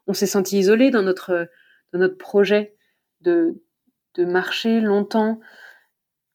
[0.06, 1.48] On s'est senti isolés dans notre
[1.92, 2.74] dans notre projet
[3.20, 3.62] de
[4.14, 5.40] de marcher longtemps.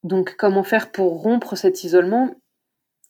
[0.06, 2.36] Donc comment faire pour rompre cet isolement,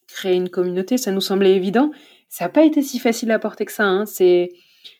[0.07, 1.91] créer une communauté, ça nous semblait évident.
[2.29, 3.83] Ça n'a pas été si facile à porter que ça.
[3.83, 4.05] Hein.
[4.05, 4.53] C'est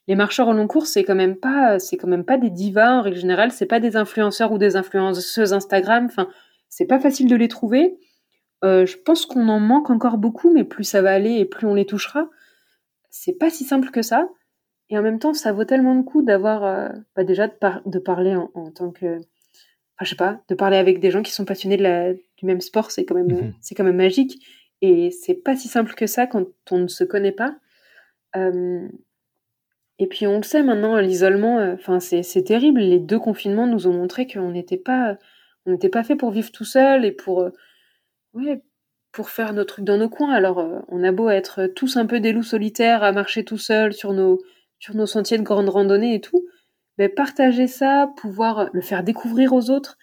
[0.08, 3.02] les marcheurs au long cours, c'est quand même pas, quand même pas des divas en
[3.02, 3.54] règle générale.
[3.54, 6.06] C'est pas des influenceurs ou des influenceuses Instagram.
[6.06, 6.28] Enfin,
[6.68, 7.98] c'est pas facile de les trouver.
[8.66, 11.66] Euh, je pense qu'on en manque encore beaucoup, mais plus ça va aller et plus
[11.66, 12.28] on les touchera.
[13.10, 14.28] C'est pas si simple que ça.
[14.90, 18.36] Et en même temps, ça vaut tellement de coups d'avoir, euh, bah, déjà de, parler
[18.36, 19.22] en, tant que,
[19.96, 22.46] enfin, je sais pas, de parler avec des gens qui sont passionnés de la, du
[22.46, 23.54] même sport, c'est quand même, mhm.
[23.62, 24.46] c'est quand même magique.
[24.82, 27.56] Et c'est pas si simple que ça quand on ne se connaît pas.
[28.36, 28.88] Euh,
[29.98, 32.82] et puis on le sait maintenant, l'isolement, enfin c'est terrible.
[32.82, 35.18] Les deux confinements nous ont montré qu'on n'était pas
[35.66, 37.50] on n'était pas fait pour vivre tout seul et pour, euh,
[38.34, 38.62] ouais,
[39.12, 40.34] pour faire nos trucs dans nos coins.
[40.34, 43.58] Alors, euh, on a beau être tous un peu des loups solitaires à marcher tout
[43.58, 44.40] seul sur nos,
[44.80, 46.46] sur nos sentiers de grande randonnée et tout,
[46.98, 49.98] mais partager ça, pouvoir le faire découvrir aux autres,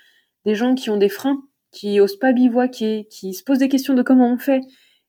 [0.45, 3.95] des gens qui ont des freins, qui osent pas bivouaquer, qui se posent des questions
[3.95, 4.61] de comment on fait,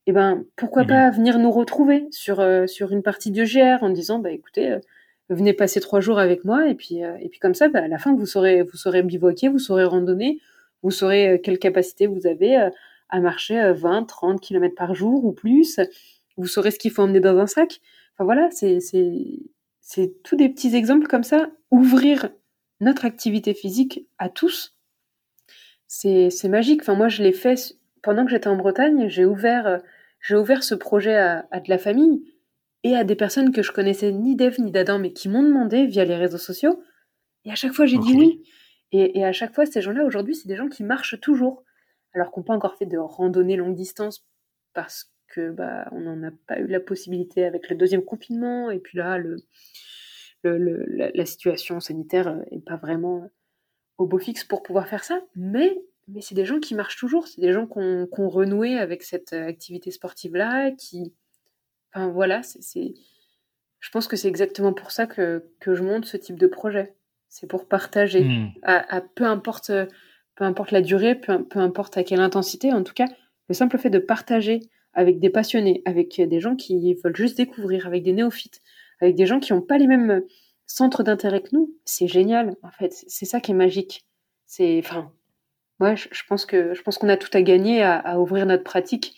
[0.06, 3.84] et eh ben pourquoi pas venir nous retrouver sur, euh, sur une partie de GR
[3.84, 4.78] en disant bah écoutez,
[5.30, 7.88] venez passer trois jours avec moi et puis euh, et puis comme ça bah, à
[7.88, 10.40] la fin vous saurez vous saurez bivouaquer vous saurez randonner
[10.82, 12.70] vous saurez euh, quelle capacité vous avez euh,
[13.10, 15.80] à marcher 20 30 km par jour ou plus.
[16.36, 17.80] Vous saurez ce qu'il faut emmener dans un sac.
[18.14, 19.14] Enfin voilà c'est c'est
[19.84, 22.30] c'est tous des petits exemples comme ça ouvrir
[22.80, 24.76] notre activité physique à tous
[25.86, 29.82] c'est c'est magique enfin moi je l'ai fait pendant que j'étais en Bretagne j'ai ouvert
[30.20, 32.24] j'ai ouvert ce projet à, à de la famille
[32.84, 35.86] et à des personnes que je connaissais ni d'Eve ni d'Adam, mais qui m'ont demandé
[35.86, 36.84] via les réseaux sociaux.
[37.46, 38.44] Et à chaque fois, j'ai dit oui.
[38.92, 41.64] Et, à chaque fois, ces gens-là, aujourd'hui, c'est des gens qui marchent toujours,
[42.14, 44.24] alors qu'on n'a pas encore fait de randonnée longue distance
[44.74, 48.70] parce que bah, on n'en a pas eu la possibilité avec le deuxième confinement.
[48.70, 49.38] Et puis là, le,
[50.44, 53.30] le, la, situation sanitaire n'est pas vraiment
[53.98, 55.22] au beau fixe pour pouvoir faire ça.
[55.36, 55.78] Mais,
[56.08, 57.28] mais c'est des gens qui marchent toujours.
[57.28, 61.14] C'est des gens qui ont, renoué avec cette activité sportive-là, qui.
[61.94, 62.94] Enfin voilà, c'est.
[63.80, 66.96] Je pense que c'est exactement pour ça que, que, je monte ce type de projet.
[67.28, 68.52] C'est pour partager, hmm.
[68.62, 69.72] à, peu, importe,
[70.36, 73.08] peu importe la durée, peu, peu importe à quelle intensité, en tout cas,
[73.50, 74.62] le simple fait de partager
[74.94, 78.62] avec des passionnés, avec des gens qui veulent juste découvrir, avec des néophytes,
[79.02, 80.24] avec des gens qui n'ont pas les mêmes
[80.66, 82.56] centres d'intérêt que nous, c'est génial.
[82.64, 84.06] En fait, c'est ça qui est magique.
[84.46, 85.12] C'est, enfin,
[85.80, 89.16] ouais, je, pense que je pense qu'on a tout à gagner à, ouvrir notre pratique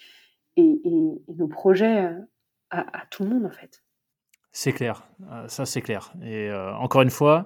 [0.57, 0.80] et,
[1.28, 2.09] nos projets
[2.69, 3.84] à, tout le monde, en fait.
[4.51, 6.13] C'est clair, euh, ça c'est clair.
[6.23, 7.45] Et euh, encore une fois,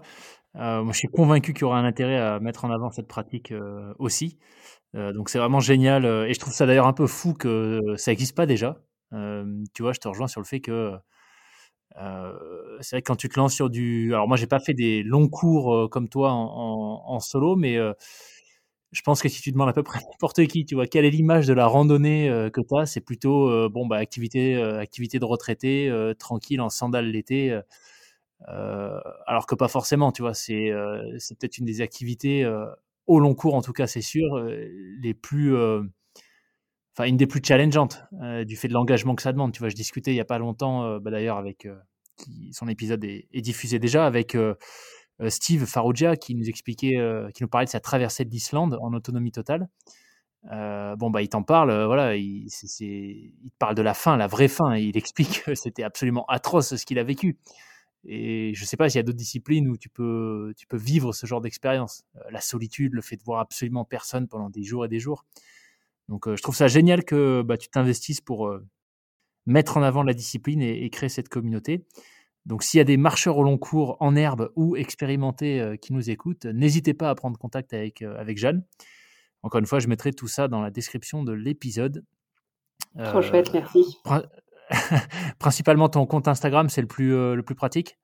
[0.55, 3.07] euh, moi je suis convaincu qu'il y aura un intérêt à mettre en avant cette
[3.07, 3.51] pratique
[3.97, 4.37] aussi.
[4.93, 6.05] Donc c'est vraiment génial.
[6.05, 8.81] et je trouve ça d'ailleurs un peu fou que ça n'existe pas déjà.
[9.11, 10.93] tu vois, je te rejoins sur le fait que
[12.81, 14.13] c'est vrai que quand tu te lances sur du.
[14.13, 17.77] Alors, moi, j'ai pas fait des longs cours comme toi en, solo, mais
[18.91, 21.11] je pense que si tu demandes à peu près n'importe qui, tu vois, quelle est
[21.11, 25.91] l'image de la randonnée que tu as, c'est plutôt, bon, bah, activité, activité de retraité,
[26.17, 27.59] tranquille, en sandales l'été.
[28.47, 30.71] alors que pas forcément, tu vois, c'est
[31.19, 32.45] c'est peut-être une des activités
[33.09, 34.39] au long cours, en tout cas, c'est sûr,
[35.01, 35.55] les plus
[36.99, 39.53] enfin une des plus challengeantes euh, du fait de l'engagement que ça demande.
[39.53, 41.75] Tu vois, je discutais il y a pas longtemps, euh, bah, d'ailleurs avec euh,
[42.17, 44.35] qui, son épisode est, diffusé déjà avec
[45.29, 46.97] Steve Farrugia qui nous expliquait,
[47.33, 49.69] qui nous parlait de sa traversée de l'Islande en autonomie totale.
[50.43, 52.47] bon bah il t'en parle, voilà, il,
[52.81, 56.75] il parle de la fin, la vraie fin, et il explique que c'était absolument atroce
[56.75, 57.37] ce qu'il a vécu.
[58.05, 60.77] Et je ne sais pas s'il y a d'autres disciplines où tu peux, tu peux
[60.77, 62.03] vivre ce genre d'expérience.
[62.31, 65.25] la solitude, le fait de voir absolument personne pendant des jours et des jours.
[66.07, 68.51] Donc je trouve ça génial que bah, tu t'investisses pour
[69.45, 71.85] mettre en avant la discipline et, créer cette communauté.
[72.45, 76.09] Donc s'il y a des marcheurs au long cours en herbe ou expérimentés qui nous
[76.09, 78.63] écoutent, n'hésitez pas à prendre contact avec, avec Jeanne.
[79.43, 82.03] Encore une fois, je mettrai tout ça dans la description de l'épisode.
[82.97, 83.97] Trop chouette, merci.
[85.39, 87.97] principalement ton compte Instagram, c'est le plus, le plus pratique?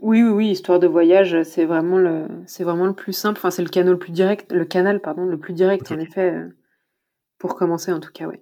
[0.00, 3.38] Oui, oui, oui, histoire de voyage, c'est vraiment le, c'est vraiment le plus simple.
[3.38, 6.34] Enfin, c'est le canal le plus direct, le canal, pardon, le plus direct en effet.
[7.38, 8.36] Pour commencer, en tout cas, oui.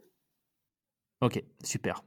[1.20, 2.02] Ok, super.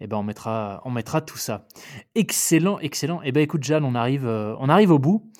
[0.00, 1.66] Eh ben, on mettra, on mettra tout ça.
[2.14, 3.20] Excellent, excellent.
[3.24, 5.30] Eh ben, écoute, Jeanne, on arrive, euh, on arrive au bout.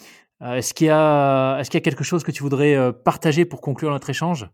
[0.43, 2.93] Euh, est-ce qu'il y a, est-ce qu'il y a quelque chose que tu voudrais euh,
[2.93, 4.49] partager pour conclure notre échange?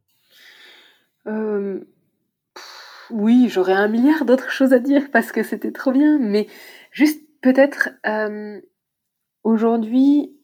[3.10, 6.46] Oui, j'aurais un milliard d'autres choses à dire parce que c'était trop bien, mais
[6.92, 7.90] juste peut-être
[9.42, 10.36] aujourd'hui,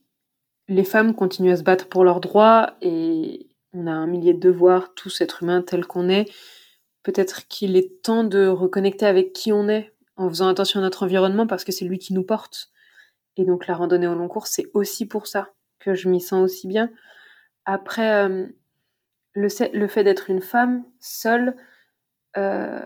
[0.69, 4.41] les femmes continuent à se battre pour leurs droits et on a un millier de
[4.41, 6.31] devoirs, tous êtres humains tels qu'on est.
[7.03, 11.05] Peut-être qu'il est temps de reconnecter avec qui on est en faisant attention à notre
[11.05, 12.71] environnement parce que c'est lui qui nous porte.
[13.37, 16.43] Et donc la randonnée au long cours, c'est aussi pour ça que je m'y sens
[16.43, 16.91] aussi bien.
[17.65, 18.47] Après, euh,
[19.35, 21.55] le, fait d'être une femme seule,
[22.37, 22.85] euh,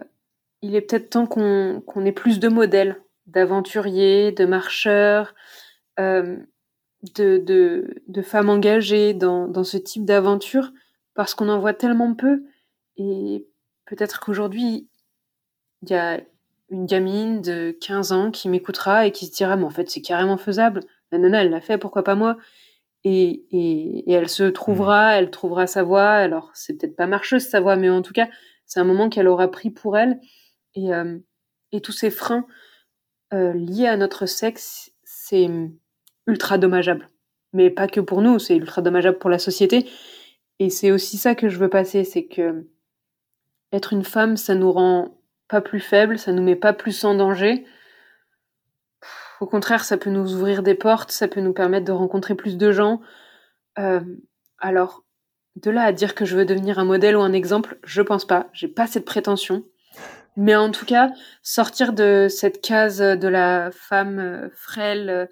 [0.63, 5.35] il est peut-être temps qu'on ait plus de modèles, d'aventuriers, de marcheurs,
[5.99, 6.37] euh,
[7.15, 7.43] de,
[8.07, 10.71] de, femmes engagées dans, dans ce type d'aventure
[11.15, 12.43] parce qu'on en voit tellement peu.
[12.97, 13.47] Et
[13.87, 14.89] peut-être qu'aujourd'hui,
[15.83, 16.21] il y a
[16.71, 20.03] une gamine de 15 ans qui m'écoutera et qui se dira, mais en fait, c'est
[20.03, 20.81] carrément faisable.
[21.11, 22.37] La nana, elle l'a fait, pourquoi pas moi?
[23.03, 26.11] Et, et, elle se trouvera, elle trouvera sa voie.
[26.11, 28.29] Alors, c'est peut-être pas marcheuse sa voie, mais en tout cas,
[28.71, 30.21] c'est un moment qu'elle aura pris pour elle.
[30.75, 31.19] Et, euh,
[31.83, 32.47] tous ces freins
[33.33, 35.49] euh, liés à notre sexe, c'est
[36.29, 37.11] ultra dommageable.
[37.53, 39.91] Mais pas que pour nous, c'est ultra dommageable pour la société.
[40.61, 42.69] Et c'est aussi ça que je veux passer, c'est que
[43.73, 47.15] être une femme, ça nous rend pas plus faibles, ça nous met pas plus en
[47.15, 47.67] danger.
[49.41, 52.57] Au contraire, ça peut nous ouvrir des portes, ça peut nous permettre de rencontrer plus
[52.57, 53.01] de gens.
[53.81, 54.01] Euh,
[54.59, 55.05] alors,
[55.63, 58.25] de là à dire que je veux devenir un modèle ou un exemple, je pense
[58.27, 58.49] pas.
[58.53, 59.65] J'ai pas cette prétention.
[60.37, 61.11] Mais en tout cas,
[61.43, 65.29] sortir de cette case de la femme euh, frêle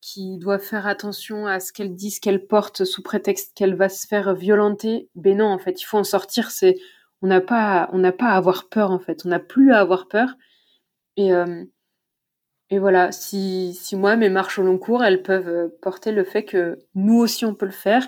[0.00, 3.88] qui doit faire attention à ce qu'elle dit, ce qu'elle porte sous prétexte qu'elle va
[3.88, 5.10] se faire violenter.
[5.14, 6.50] Ben non, en fait, il faut en sortir.
[6.50, 6.76] C'est,
[7.20, 9.22] on n'a pas, à avoir peur en fait.
[9.26, 10.30] On n'a plus à avoir peur.
[11.16, 11.64] Et euh,
[12.70, 16.78] voilà, si, si moi mes marches au long cours, elles peuvent porter le fait que
[16.94, 18.06] nous aussi on peut le faire,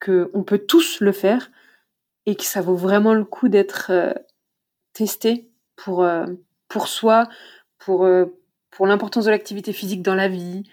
[0.00, 1.50] que on peut tous le faire,
[2.26, 4.12] et que ça vaut vraiment le coup d'être euh,
[4.92, 6.26] testé pour euh,
[6.68, 7.28] pour soi,
[7.78, 8.06] pour
[8.70, 10.64] pour l'importance de l'activité physique dans la vie,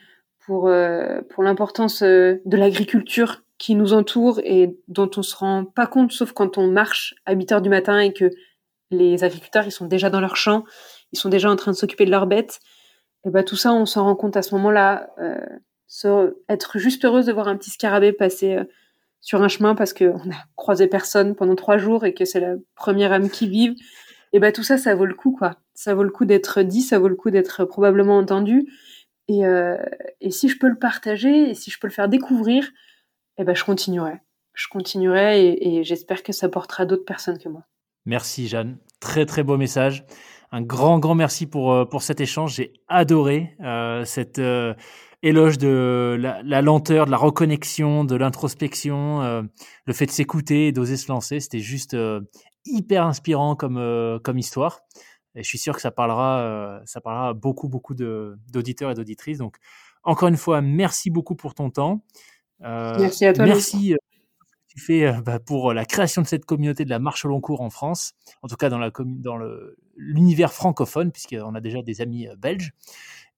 [0.47, 5.65] pour, euh, pour l'importance euh, de l'agriculture qui nous entoure et dont on se rend
[5.65, 8.31] pas compte, sauf quand on marche à 8 heures du matin et que
[8.89, 10.63] les agriculteurs, ils sont déjà dans leur champ,
[11.11, 12.59] ils sont déjà en train de s'occuper de leurs bêtes.
[13.25, 15.09] et bah tout ça, on s'en rend compte à ce moment-là.
[15.19, 18.63] Euh, être juste heureuse de voir un petit scarabée passer euh,
[19.21, 22.55] sur un chemin parce qu'on a croisé personne pendant trois jours et que c'est la
[22.75, 23.75] première âme qui vive.
[24.33, 25.57] Et bah tout ça, ça vaut le coup, quoi.
[25.73, 28.67] Ça vaut le coup d'être dit, ça vaut le coup d'être probablement entendu.
[29.27, 29.77] Et, euh,
[30.21, 32.69] et si je peux le partager et si je peux le faire découvrir,
[33.37, 34.21] et ben je continuerai.
[34.53, 37.63] Je continuerai et, j'espère que ça portera d'autres personnes que moi.
[38.05, 38.77] Merci Jeanne.
[38.99, 40.05] Très très beau message.
[40.51, 42.55] Un grand grand merci pour, euh, pour cet échange.
[42.55, 44.39] J'ai adoré euh, cette
[45.23, 49.43] éloge de la, la, lenteur, de la reconnexion, de l'introspection, euh,
[49.85, 51.39] le fait de s'écouter et d'oser se lancer.
[51.39, 51.95] C'était juste
[52.65, 54.81] hyper inspirant comme, comme histoire.
[55.35, 59.37] Et je suis sûr que ça parlera, ça parlera à beaucoup beaucoup d'auditeurs et d'auditrices.
[59.37, 59.57] Donc
[60.03, 62.03] encore une fois, merci beaucoup pour ton temps.
[62.59, 63.45] merci à toi.
[63.45, 63.95] Merci
[64.77, 67.41] tu fais euh, bah, pour la création de cette communauté de la marche au long
[67.41, 68.13] cours en France,
[68.43, 69.39] en tout cas dans,
[69.95, 72.73] l'univers francophone, puisqu'on a déjà des amis euh, belges.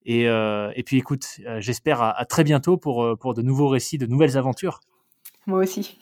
[0.06, 1.26] Et, euh, et puis écoute,
[1.58, 4.80] j'espère à, très bientôt pour, pour de nouveaux récits, de nouvelles aventures.
[5.45, 6.00] Moi aussi.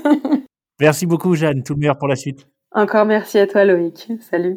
[0.80, 2.46] merci beaucoup Jeanne, tout le meilleur pour la suite.
[2.72, 4.12] Encore merci à toi Loïc.
[4.20, 4.56] Salut.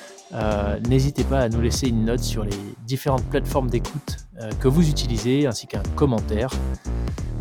[0.33, 4.67] euh, n'hésitez pas à nous laisser une note sur les différentes plateformes d'écoute euh, que
[4.67, 6.51] vous utilisez, ainsi qu'un commentaire.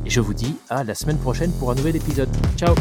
[0.05, 2.29] Et je vous dis à la semaine prochaine pour un nouvel épisode.
[2.57, 2.75] Ciao